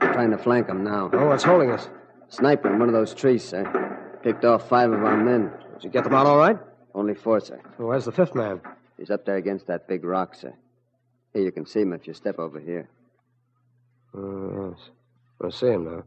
We're 0.00 0.12
trying 0.12 0.30
to 0.32 0.38
flank 0.38 0.66
them 0.66 0.82
now. 0.82 1.10
Oh, 1.12 1.28
what's 1.28 1.44
holding 1.44 1.70
us? 1.70 1.88
Sniper 2.28 2.72
in 2.72 2.78
one 2.78 2.88
of 2.88 2.92
those 2.94 3.14
trees, 3.14 3.44
sir. 3.44 4.18
Picked 4.22 4.44
off 4.44 4.68
five 4.68 4.90
of 4.90 5.02
our 5.04 5.16
men. 5.16 5.52
Did 5.74 5.84
you 5.84 5.90
get 5.90 6.04
them 6.04 6.14
out 6.14 6.26
all 6.26 6.38
right? 6.38 6.58
Only 6.94 7.14
four, 7.14 7.38
sir. 7.40 7.60
Well, 7.78 7.88
where's 7.88 8.04
the 8.04 8.12
fifth 8.12 8.34
man? 8.34 8.60
He's 8.98 9.10
up 9.10 9.24
there 9.26 9.36
against 9.36 9.66
that 9.66 9.88
big 9.88 10.04
rock, 10.04 10.34
sir. 10.34 10.54
Here, 11.32 11.42
you 11.42 11.52
can 11.52 11.66
see 11.66 11.80
him 11.80 11.92
if 11.92 12.06
you 12.06 12.14
step 12.14 12.38
over 12.38 12.58
here. 12.58 12.88
Oh, 14.14 14.70
yes. 14.70 14.90
I 15.44 15.50
see 15.50 15.66
him 15.66 15.84
now. 15.84 16.04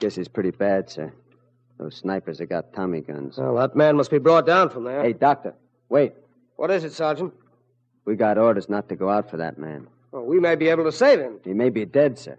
Guess 0.00 0.16
he's 0.16 0.28
pretty 0.28 0.50
bad, 0.50 0.90
sir. 0.90 1.12
Those 1.78 1.96
snipers 1.96 2.40
have 2.40 2.48
got 2.48 2.72
Tommy 2.74 3.00
guns. 3.00 3.38
Well, 3.38 3.54
that 3.56 3.76
man 3.76 3.96
must 3.96 4.10
be 4.10 4.18
brought 4.18 4.46
down 4.46 4.70
from 4.70 4.84
there. 4.84 5.02
Hey, 5.02 5.12
Doctor, 5.12 5.54
wait. 5.88 6.14
What 6.56 6.70
is 6.70 6.84
it, 6.84 6.92
Sergeant? 6.92 7.32
We 8.04 8.16
got 8.16 8.38
orders 8.38 8.68
not 8.68 8.88
to 8.88 8.96
go 8.96 9.08
out 9.08 9.30
for 9.30 9.36
that 9.36 9.56
man. 9.56 9.86
Well, 10.10 10.24
we 10.24 10.40
may 10.40 10.56
be 10.56 10.68
able 10.68 10.84
to 10.84 10.92
save 10.92 11.20
him. 11.20 11.38
He 11.44 11.54
may 11.54 11.70
be 11.70 11.84
dead, 11.84 12.18
sir. 12.18 12.36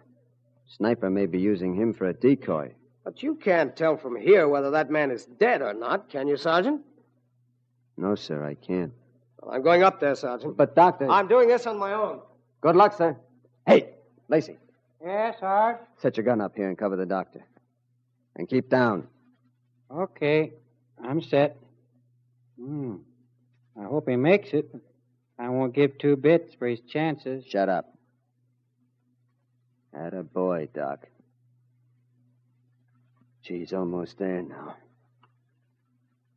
Sniper 0.67 1.10
may 1.10 1.25
be 1.25 1.39
using 1.39 1.73
him 1.75 1.93
for 1.93 2.07
a 2.07 2.13
decoy. 2.13 2.73
But 3.03 3.23
you 3.23 3.36
can't 3.36 3.75
tell 3.75 3.97
from 3.97 4.15
here 4.15 4.47
whether 4.47 4.71
that 4.71 4.91
man 4.91 5.12
is 5.12 5.25
dead 5.25 5.62
or 5.62 5.73
not, 5.73 6.10
can 6.10 6.27
you, 6.27 6.38
Sergeant? 6.38 6.81
No, 7.97 8.15
sir, 8.15 8.45
I 8.45 8.53
can't. 8.55 8.93
Well, 9.41 9.51
I'm 9.56 9.62
going 9.63 9.84
up 9.84 9.99
there, 9.99 10.15
Sergeant. 10.15 10.56
But, 10.56 10.75
Doctor. 10.75 11.10
I'm 11.10 11.27
doing 11.27 11.47
this 11.47 11.65
on 11.67 11.77
my 11.77 11.93
own. 11.93 12.21
Good 12.62 12.75
luck, 12.75 12.95
sir. 12.95 13.17
Hey, 13.65 13.89
Lacey, 14.27 14.58
Yes, 15.04 15.39
Sarge? 15.39 15.77
set 15.97 16.17
your 16.17 16.23
gun 16.23 16.41
up 16.41 16.56
here 16.56 16.67
and 16.69 16.77
cover 16.77 16.95
the 16.95 17.06
doctor. 17.06 17.43
And 18.36 18.47
keep 18.47 18.69
down. 18.69 19.08
Okay, 19.91 20.54
I'm 21.04 21.21
set. 21.21 21.58
Hmm. 22.60 22.97
I 23.80 23.84
hope 23.86 24.08
he 24.08 24.15
makes 24.15 24.49
it. 24.54 24.73
I 25.39 25.49
won't 25.49 25.73
give 25.73 25.97
two 25.97 26.15
bits 26.15 26.54
for 26.54 26.67
his 26.67 26.82
chances. 26.82 27.43
Shut 27.45 27.67
up. 27.67 27.93
At 29.93 30.13
a 30.13 30.23
boy, 30.23 30.69
Doc. 30.73 31.08
She's 33.41 33.73
almost 33.73 34.17
there 34.19 34.41
now. 34.43 34.75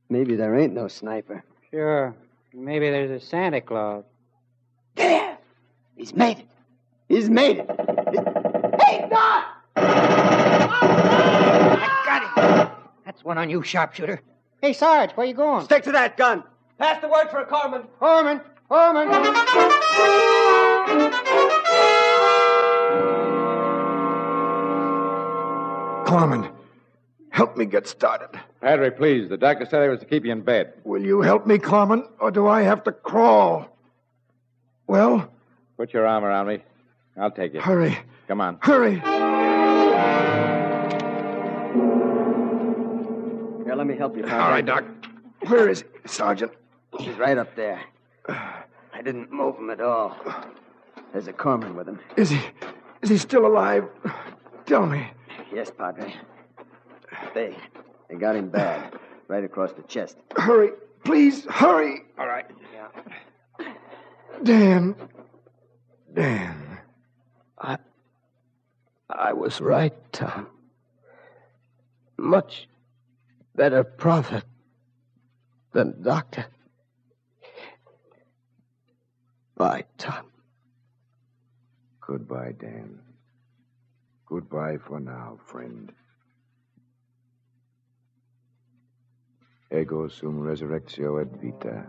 Maybe 0.08 0.36
there 0.36 0.56
ain't 0.56 0.72
no 0.72 0.88
sniper. 0.88 1.44
Sure. 1.70 2.14
Maybe 2.56 2.88
there's 2.88 3.10
a 3.10 3.18
Santa 3.24 3.60
Claus. 3.60 4.04
Get 4.94 5.08
There! 5.08 5.38
He's 5.96 6.14
made 6.14 6.38
it. 6.38 6.46
He's 7.08 7.28
made 7.28 7.58
it. 7.58 7.68
Hey, 8.80 9.08
Doc! 9.10 9.44
I 9.76 9.82
got 12.06 12.68
him. 12.68 12.68
That's 13.04 13.24
one 13.24 13.38
on 13.38 13.50
you, 13.50 13.62
sharpshooter. 13.64 14.20
Hey, 14.62 14.72
Sarge, 14.72 15.10
where 15.12 15.26
you 15.26 15.34
going? 15.34 15.64
Stick 15.64 15.82
to 15.84 15.92
that 15.92 16.16
gun. 16.16 16.44
Pass 16.78 17.00
the 17.00 17.08
word 17.08 17.28
for 17.30 17.40
a 17.40 17.46
corpsman. 17.46 17.86
Foreman! 17.98 18.40
Corpsman! 18.70 19.10
Corpsman, 26.06 26.53
help 27.34 27.56
me 27.56 27.64
get 27.64 27.86
started. 27.88 28.28
Padre, 28.60 28.90
please. 28.90 29.28
The 29.28 29.36
doctor 29.36 29.66
said 29.68 29.82
I 29.82 29.88
was 29.88 29.98
to 30.00 30.06
keep 30.06 30.24
you 30.24 30.30
in 30.30 30.42
bed. 30.42 30.72
Will 30.84 31.02
you 31.04 31.20
help 31.20 31.46
me, 31.46 31.58
Corpsman, 31.58 32.06
or 32.20 32.30
do 32.30 32.46
I 32.46 32.62
have 32.62 32.84
to 32.84 32.92
crawl? 32.92 33.68
Well, 34.86 35.28
Put 35.76 35.92
your 35.92 36.06
arm 36.06 36.22
around 36.24 36.46
me. 36.46 36.60
I'll 37.16 37.32
take 37.32 37.52
you. 37.54 37.60
hurry, 37.60 37.98
Come 38.28 38.40
on. 38.40 38.58
hurry. 38.62 39.00
Here, 43.64 43.74
let 43.74 43.86
me 43.86 43.96
help 43.96 44.16
you. 44.16 44.22
All 44.24 44.50
right, 44.50 44.64
Doc. 44.64 44.84
Where 45.48 45.68
is 45.68 45.80
he, 45.82 46.08
Sergeant? 46.08 46.52
He's 47.00 47.16
right 47.16 47.36
up 47.36 47.54
there. 47.56 47.80
I 48.28 49.02
didn't 49.02 49.32
move 49.32 49.56
him 49.56 49.70
at 49.70 49.80
all. 49.80 50.16
There's 51.12 51.26
a 51.26 51.32
corpsman 51.32 51.74
with 51.74 51.88
him. 51.88 51.98
Is 52.16 52.30
he? 52.30 52.40
Is 53.02 53.10
he 53.10 53.18
still 53.18 53.46
alive? 53.46 53.84
Tell 54.66 54.86
me. 54.86 55.08
Yes, 55.52 55.70
Padre. 55.76 56.14
They, 57.32 57.56
they 58.08 58.16
got 58.16 58.36
him 58.36 58.50
bad, 58.50 58.92
right 59.28 59.44
across 59.44 59.72
the 59.72 59.82
chest. 59.82 60.16
Hurry, 60.36 60.70
please, 61.04 61.44
hurry. 61.46 62.02
All 62.18 62.26
right. 62.26 62.46
Dan. 64.42 64.94
Dan. 66.12 66.78
I. 67.58 67.78
I 69.08 69.32
was 69.32 69.60
right, 69.60 69.94
Tom. 70.12 70.48
Much 72.18 72.68
better 73.54 73.84
prophet 73.84 74.44
than 75.72 76.02
doctor. 76.02 76.46
Bye, 79.56 79.84
Tom. 79.98 80.26
Goodbye, 82.00 82.54
Dan. 82.58 82.98
Goodbye 84.26 84.78
for 84.78 84.98
now, 85.00 85.38
friend. 85.46 85.92
Ego 89.74 90.08
sum 90.08 90.40
resurrectio 90.46 91.18
et 91.18 91.28
vita. 91.42 91.84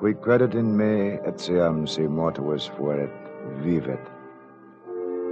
qui 0.00 0.14
credit 0.14 0.54
in 0.54 0.74
me 0.74 1.18
etiam 1.28 1.86
si 1.86 2.06
mortuus 2.08 2.70
fuerit, 2.76 3.12
vivet. 3.62 4.00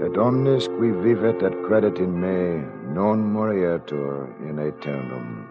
Et 0.04 0.18
omnes 0.18 0.68
qui 0.76 0.90
vivet 1.04 1.42
et 1.42 1.56
credit 1.64 1.98
in 1.98 2.20
me 2.20 2.60
non 2.92 3.24
morietur 3.32 4.28
in 4.46 4.58
aeternum. 4.58 5.48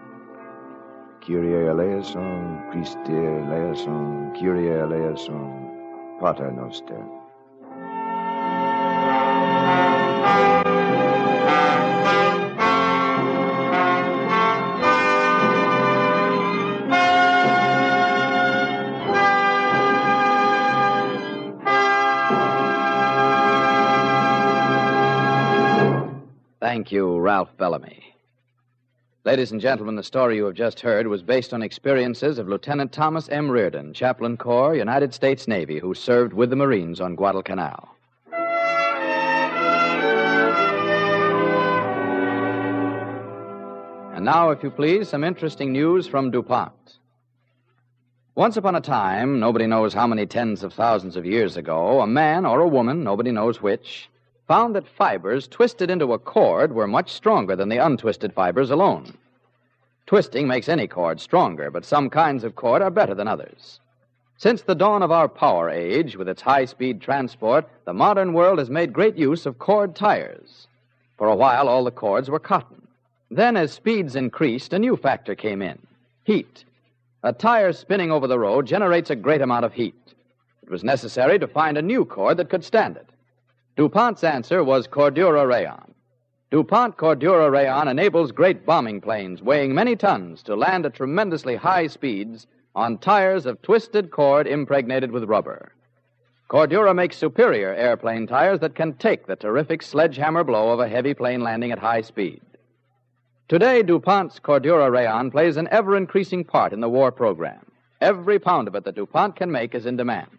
Kyrie 1.20 1.66
eleison, 1.66 2.62
Christe 2.70 3.10
eleison, 3.10 4.32
Kyrie 4.38 4.70
eleison, 4.70 5.50
Pater 6.20 6.52
noster. 6.52 7.17
Thank 26.68 26.92
you, 26.92 27.18
Ralph 27.18 27.56
Bellamy. 27.56 28.14
Ladies 29.24 29.52
and 29.52 29.58
gentlemen, 29.58 29.96
the 29.96 30.02
story 30.02 30.36
you 30.36 30.44
have 30.44 30.54
just 30.54 30.80
heard 30.80 31.06
was 31.06 31.22
based 31.22 31.54
on 31.54 31.62
experiences 31.62 32.38
of 32.38 32.46
Lieutenant 32.46 32.92
Thomas 32.92 33.26
M. 33.30 33.50
Reardon, 33.50 33.94
Chaplain 33.94 34.36
Corps, 34.36 34.74
United 34.74 35.14
States 35.14 35.48
Navy, 35.48 35.78
who 35.78 35.94
served 35.94 36.34
with 36.34 36.50
the 36.50 36.56
Marines 36.56 37.00
on 37.00 37.14
Guadalcanal. 37.14 37.88
And 44.14 44.26
now, 44.26 44.50
if 44.50 44.62
you 44.62 44.70
please, 44.70 45.08
some 45.08 45.24
interesting 45.24 45.72
news 45.72 46.06
from 46.06 46.30
DuPont. 46.30 46.98
Once 48.34 48.58
upon 48.58 48.74
a 48.74 48.82
time, 48.82 49.40
nobody 49.40 49.66
knows 49.66 49.94
how 49.94 50.06
many 50.06 50.26
tens 50.26 50.62
of 50.62 50.74
thousands 50.74 51.16
of 51.16 51.24
years 51.24 51.56
ago, 51.56 52.02
a 52.02 52.06
man 52.06 52.44
or 52.44 52.60
a 52.60 52.68
woman, 52.68 53.02
nobody 53.02 53.32
knows 53.32 53.62
which, 53.62 54.10
found 54.48 54.74
that 54.74 54.88
fibers 54.88 55.46
twisted 55.46 55.90
into 55.90 56.14
a 56.14 56.18
cord 56.18 56.72
were 56.72 56.86
much 56.86 57.12
stronger 57.12 57.54
than 57.54 57.68
the 57.68 57.76
untwisted 57.76 58.32
fibers 58.32 58.70
alone. 58.70 59.12
Twisting 60.06 60.48
makes 60.48 60.70
any 60.70 60.86
cord 60.86 61.20
stronger, 61.20 61.70
but 61.70 61.84
some 61.84 62.08
kinds 62.08 62.42
of 62.42 62.56
cord 62.56 62.80
are 62.80 62.90
better 62.90 63.14
than 63.14 63.28
others. 63.28 63.78
Since 64.38 64.62
the 64.62 64.74
dawn 64.74 65.02
of 65.02 65.12
our 65.12 65.28
power 65.28 65.68
age, 65.68 66.16
with 66.16 66.30
its 66.30 66.40
high 66.40 66.64
speed 66.64 67.02
transport, 67.02 67.68
the 67.84 67.92
modern 67.92 68.32
world 68.32 68.58
has 68.58 68.70
made 68.70 68.92
great 68.92 69.16
use 69.16 69.44
of 69.44 69.58
cord 69.58 69.94
tires. 69.94 70.66
For 71.18 71.28
a 71.28 71.36
while, 71.36 71.68
all 71.68 71.84
the 71.84 71.90
cords 71.90 72.30
were 72.30 72.38
cotton. 72.38 72.88
Then, 73.30 73.54
as 73.56 73.72
speeds 73.72 74.16
increased, 74.16 74.72
a 74.72 74.78
new 74.78 74.96
factor 74.96 75.34
came 75.34 75.60
in 75.60 75.78
heat. 76.24 76.64
A 77.22 77.32
tire 77.32 77.72
spinning 77.72 78.10
over 78.10 78.26
the 78.26 78.38
road 78.38 78.66
generates 78.66 79.10
a 79.10 79.16
great 79.16 79.42
amount 79.42 79.64
of 79.64 79.74
heat. 79.74 80.14
It 80.62 80.70
was 80.70 80.84
necessary 80.84 81.38
to 81.38 81.48
find 81.48 81.76
a 81.76 81.82
new 81.82 82.04
cord 82.04 82.36
that 82.36 82.48
could 82.48 82.64
stand 82.64 82.96
it. 82.96 83.08
DuPont's 83.78 84.24
answer 84.24 84.64
was 84.64 84.88
Cordura 84.88 85.46
Rayon. 85.46 85.94
DuPont 86.50 86.96
Cordura 86.96 87.48
Rayon 87.48 87.86
enables 87.86 88.32
great 88.32 88.66
bombing 88.66 89.00
planes 89.00 89.40
weighing 89.40 89.72
many 89.72 89.94
tons 89.94 90.42
to 90.42 90.56
land 90.56 90.84
at 90.84 90.94
tremendously 90.94 91.54
high 91.54 91.86
speeds 91.86 92.48
on 92.74 92.98
tires 92.98 93.46
of 93.46 93.62
twisted 93.62 94.10
cord 94.10 94.48
impregnated 94.48 95.12
with 95.12 95.28
rubber. 95.28 95.70
Cordura 96.50 96.92
makes 96.92 97.16
superior 97.16 97.72
airplane 97.72 98.26
tires 98.26 98.58
that 98.58 98.74
can 98.74 98.94
take 98.94 99.28
the 99.28 99.36
terrific 99.36 99.80
sledgehammer 99.84 100.42
blow 100.42 100.70
of 100.72 100.80
a 100.80 100.88
heavy 100.88 101.14
plane 101.14 101.42
landing 101.42 101.70
at 101.70 101.78
high 101.78 102.02
speed. 102.02 102.40
Today, 103.46 103.84
DuPont's 103.84 104.40
Cordura 104.40 104.90
Rayon 104.90 105.30
plays 105.30 105.56
an 105.56 105.68
ever 105.70 105.96
increasing 105.96 106.42
part 106.42 106.72
in 106.72 106.80
the 106.80 106.88
war 106.88 107.12
program. 107.12 107.64
Every 108.00 108.40
pound 108.40 108.66
of 108.66 108.74
it 108.74 108.82
that 108.86 108.96
DuPont 108.96 109.36
can 109.36 109.52
make 109.52 109.76
is 109.76 109.86
in 109.86 109.96
demand. 109.96 110.37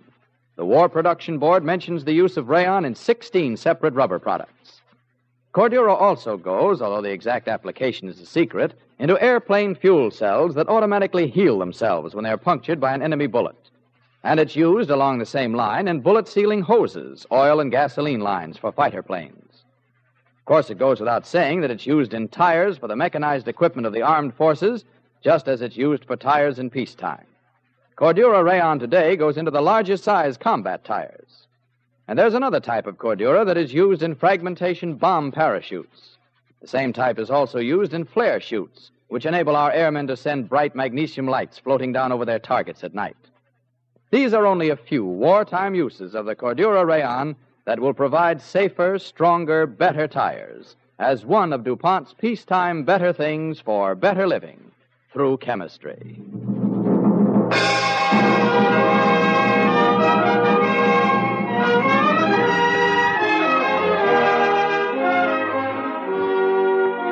The 0.59 0.65
War 0.65 0.89
Production 0.89 1.37
Board 1.39 1.63
mentions 1.63 2.03
the 2.03 2.11
use 2.11 2.35
of 2.35 2.49
rayon 2.49 2.83
in 2.83 2.93
16 2.93 3.55
separate 3.55 3.93
rubber 3.93 4.19
products. 4.19 4.81
Cordura 5.53 5.95
also 5.95 6.35
goes, 6.35 6.81
although 6.81 7.01
the 7.01 7.13
exact 7.13 7.47
application 7.47 8.09
is 8.09 8.19
a 8.19 8.25
secret, 8.25 8.73
into 8.99 9.17
airplane 9.23 9.73
fuel 9.73 10.11
cells 10.11 10.55
that 10.55 10.67
automatically 10.67 11.29
heal 11.29 11.59
themselves 11.59 12.13
when 12.13 12.25
they're 12.25 12.35
punctured 12.35 12.77
by 12.77 12.93
an 12.93 13.01
enemy 13.01 13.25
bullet. 13.25 13.55
And 14.25 14.37
it's 14.37 14.57
used 14.57 14.89
along 14.89 15.19
the 15.19 15.25
same 15.25 15.53
line 15.53 15.87
in 15.87 16.01
bullet 16.01 16.27
sealing 16.27 16.63
hoses, 16.63 17.25
oil 17.31 17.61
and 17.61 17.71
gasoline 17.71 18.19
lines 18.19 18.57
for 18.57 18.73
fighter 18.73 19.01
planes. 19.01 19.63
Of 20.39 20.45
course, 20.45 20.69
it 20.69 20.77
goes 20.77 20.99
without 20.99 21.25
saying 21.25 21.61
that 21.61 21.71
it's 21.71 21.87
used 21.87 22.13
in 22.13 22.27
tires 22.27 22.77
for 22.77 22.89
the 22.89 22.97
mechanized 22.97 23.47
equipment 23.47 23.87
of 23.87 23.93
the 23.93 24.01
armed 24.01 24.35
forces, 24.35 24.83
just 25.23 25.47
as 25.47 25.61
it's 25.61 25.77
used 25.77 26.03
for 26.03 26.17
tires 26.17 26.59
in 26.59 26.69
peacetime. 26.69 27.23
Cordura 27.99 28.41
Rayon 28.41 28.79
today 28.79 29.17
goes 29.17 29.35
into 29.35 29.51
the 29.51 29.59
largest 29.61 30.05
size 30.05 30.37
combat 30.37 30.85
tires. 30.85 31.47
And 32.07 32.17
there's 32.17 32.33
another 32.33 32.61
type 32.61 32.87
of 32.87 32.97
Cordura 32.97 33.45
that 33.45 33.57
is 33.57 33.73
used 33.73 34.01
in 34.03 34.15
fragmentation 34.15 34.95
bomb 34.95 35.33
parachutes. 35.33 36.15
The 36.61 36.67
same 36.69 36.93
type 36.93 37.19
is 37.19 37.29
also 37.29 37.59
used 37.59 37.93
in 37.93 38.05
flare 38.05 38.39
chutes, 38.39 38.91
which 39.09 39.25
enable 39.25 39.57
our 39.57 39.73
airmen 39.73 40.07
to 40.07 40.15
send 40.15 40.47
bright 40.47 40.75
magnesium 40.75 41.27
lights 41.27 41.57
floating 41.57 41.91
down 41.91 42.13
over 42.13 42.23
their 42.23 42.39
targets 42.39 42.85
at 42.85 42.93
night. 42.93 43.17
These 44.11 44.33
are 44.33 44.45
only 44.45 44.69
a 44.69 44.77
few 44.77 45.03
wartime 45.03 45.75
uses 45.75 46.15
of 46.15 46.25
the 46.25 46.37
Cordura 46.37 46.85
Rayon 46.85 47.35
that 47.65 47.81
will 47.81 47.93
provide 47.93 48.41
safer, 48.41 48.97
stronger, 48.97 49.67
better 49.67 50.07
tires 50.07 50.77
as 50.99 51.25
one 51.25 51.51
of 51.51 51.65
DuPont's 51.65 52.13
peacetime 52.13 52.85
better 52.85 53.11
things 53.11 53.59
for 53.59 53.93
better 53.93 54.25
living 54.25 54.71
through 55.11 55.35
chemistry. 55.39 56.21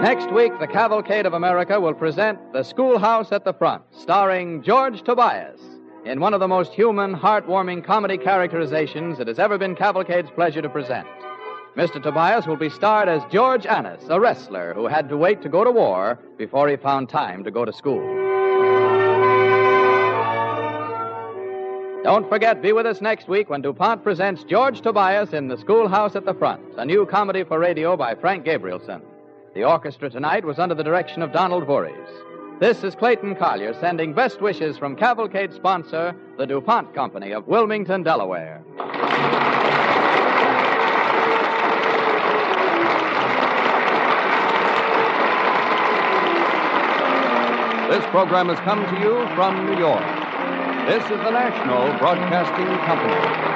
Next 0.01 0.31
week, 0.31 0.51
the 0.60 0.67
Cavalcade 0.67 1.25
of 1.25 1.33
America 1.33 1.79
will 1.79 1.95
present 1.95 2.53
The 2.53 2.62
Schoolhouse 2.62 3.31
at 3.31 3.43
the 3.43 3.53
Front, 3.53 3.81
starring 3.91 4.62
George 4.62 5.01
Tobias 5.01 5.60
in 6.05 6.19
one 6.19 6.36
of 6.36 6.39
the 6.39 6.47
most 6.47 6.71
human, 6.71 7.15
heartwarming 7.15 7.83
comedy 7.83 8.15
characterizations 8.15 9.19
it 9.19 9.27
has 9.27 9.39
ever 9.39 9.57
been 9.57 9.75
Cavalcade's 9.75 10.29
pleasure 10.29 10.62
to 10.62 10.69
present. 10.69 11.07
Mr. 11.75 12.01
Tobias 12.01 12.45
will 12.45 12.55
be 12.55 12.69
starred 12.69 13.10
as 13.10 13.23
George 13.31 13.65
Annis, 13.65 14.03
a 14.10 14.19
wrestler 14.19 14.75
who 14.75 14.86
had 14.86 15.10
to 15.10 15.17
wait 15.17 15.41
to 15.41 15.49
go 15.49 15.63
to 15.63 15.71
war 15.71 16.19
before 16.38 16.69
he 16.69 16.77
found 16.77 17.10
time 17.10 17.43
to 17.43 17.49
go 17.49 17.65
to 17.65 17.73
school. 17.73 18.05
Don't 22.03 22.29
forget, 22.29 22.62
be 22.62 22.71
with 22.71 22.86
us 22.86 23.01
next 23.01 23.27
week 23.27 23.49
when 23.49 23.63
DuPont 23.63 24.03
presents 24.03 24.43
George 24.43 24.81
Tobias 24.81 25.33
in 25.33 25.47
The 25.47 25.57
Schoolhouse 25.57 26.15
at 26.15 26.23
the 26.23 26.36
Front, 26.36 26.62
a 26.77 26.86
new 26.86 27.07
comedy 27.07 27.43
for 27.43 27.57
radio 27.57 27.97
by 27.97 28.13
Frank 28.13 28.45
Gabrielson. 28.45 29.01
The 29.58 29.63
orchestra 29.63 30.08
tonight 30.08 30.46
was 30.46 30.60
under 30.60 30.76
the 30.76 30.84
direction 30.84 31.24
of 31.24 31.34
Donald 31.34 31.65
Voorhees. 31.65 31.96
This 32.60 32.84
is 32.84 32.93
Clayton 32.93 33.34
Collyer 33.38 33.74
sending 33.80 34.13
best 34.13 34.39
wishes 34.39 34.78
from 34.78 34.96
Cavalcade 34.96 35.52
sponsor, 35.52 36.15
the 36.38 36.46
DuPont 36.46 36.93
Company 36.93 37.32
of 37.32 37.48
Wilmington, 37.48 38.04
Delaware. 38.04 38.62
This 47.89 48.06
program 48.12 48.50
has 48.50 48.60
come 48.60 48.86
to 48.86 49.02
you 49.02 49.26
from 49.34 49.65
New 49.65 49.80
York. 49.80 50.06
This 50.86 51.04
is 51.06 51.17
the 51.26 51.32
National 51.32 51.98
Broadcasting 51.98 52.67
Company. 52.86 53.46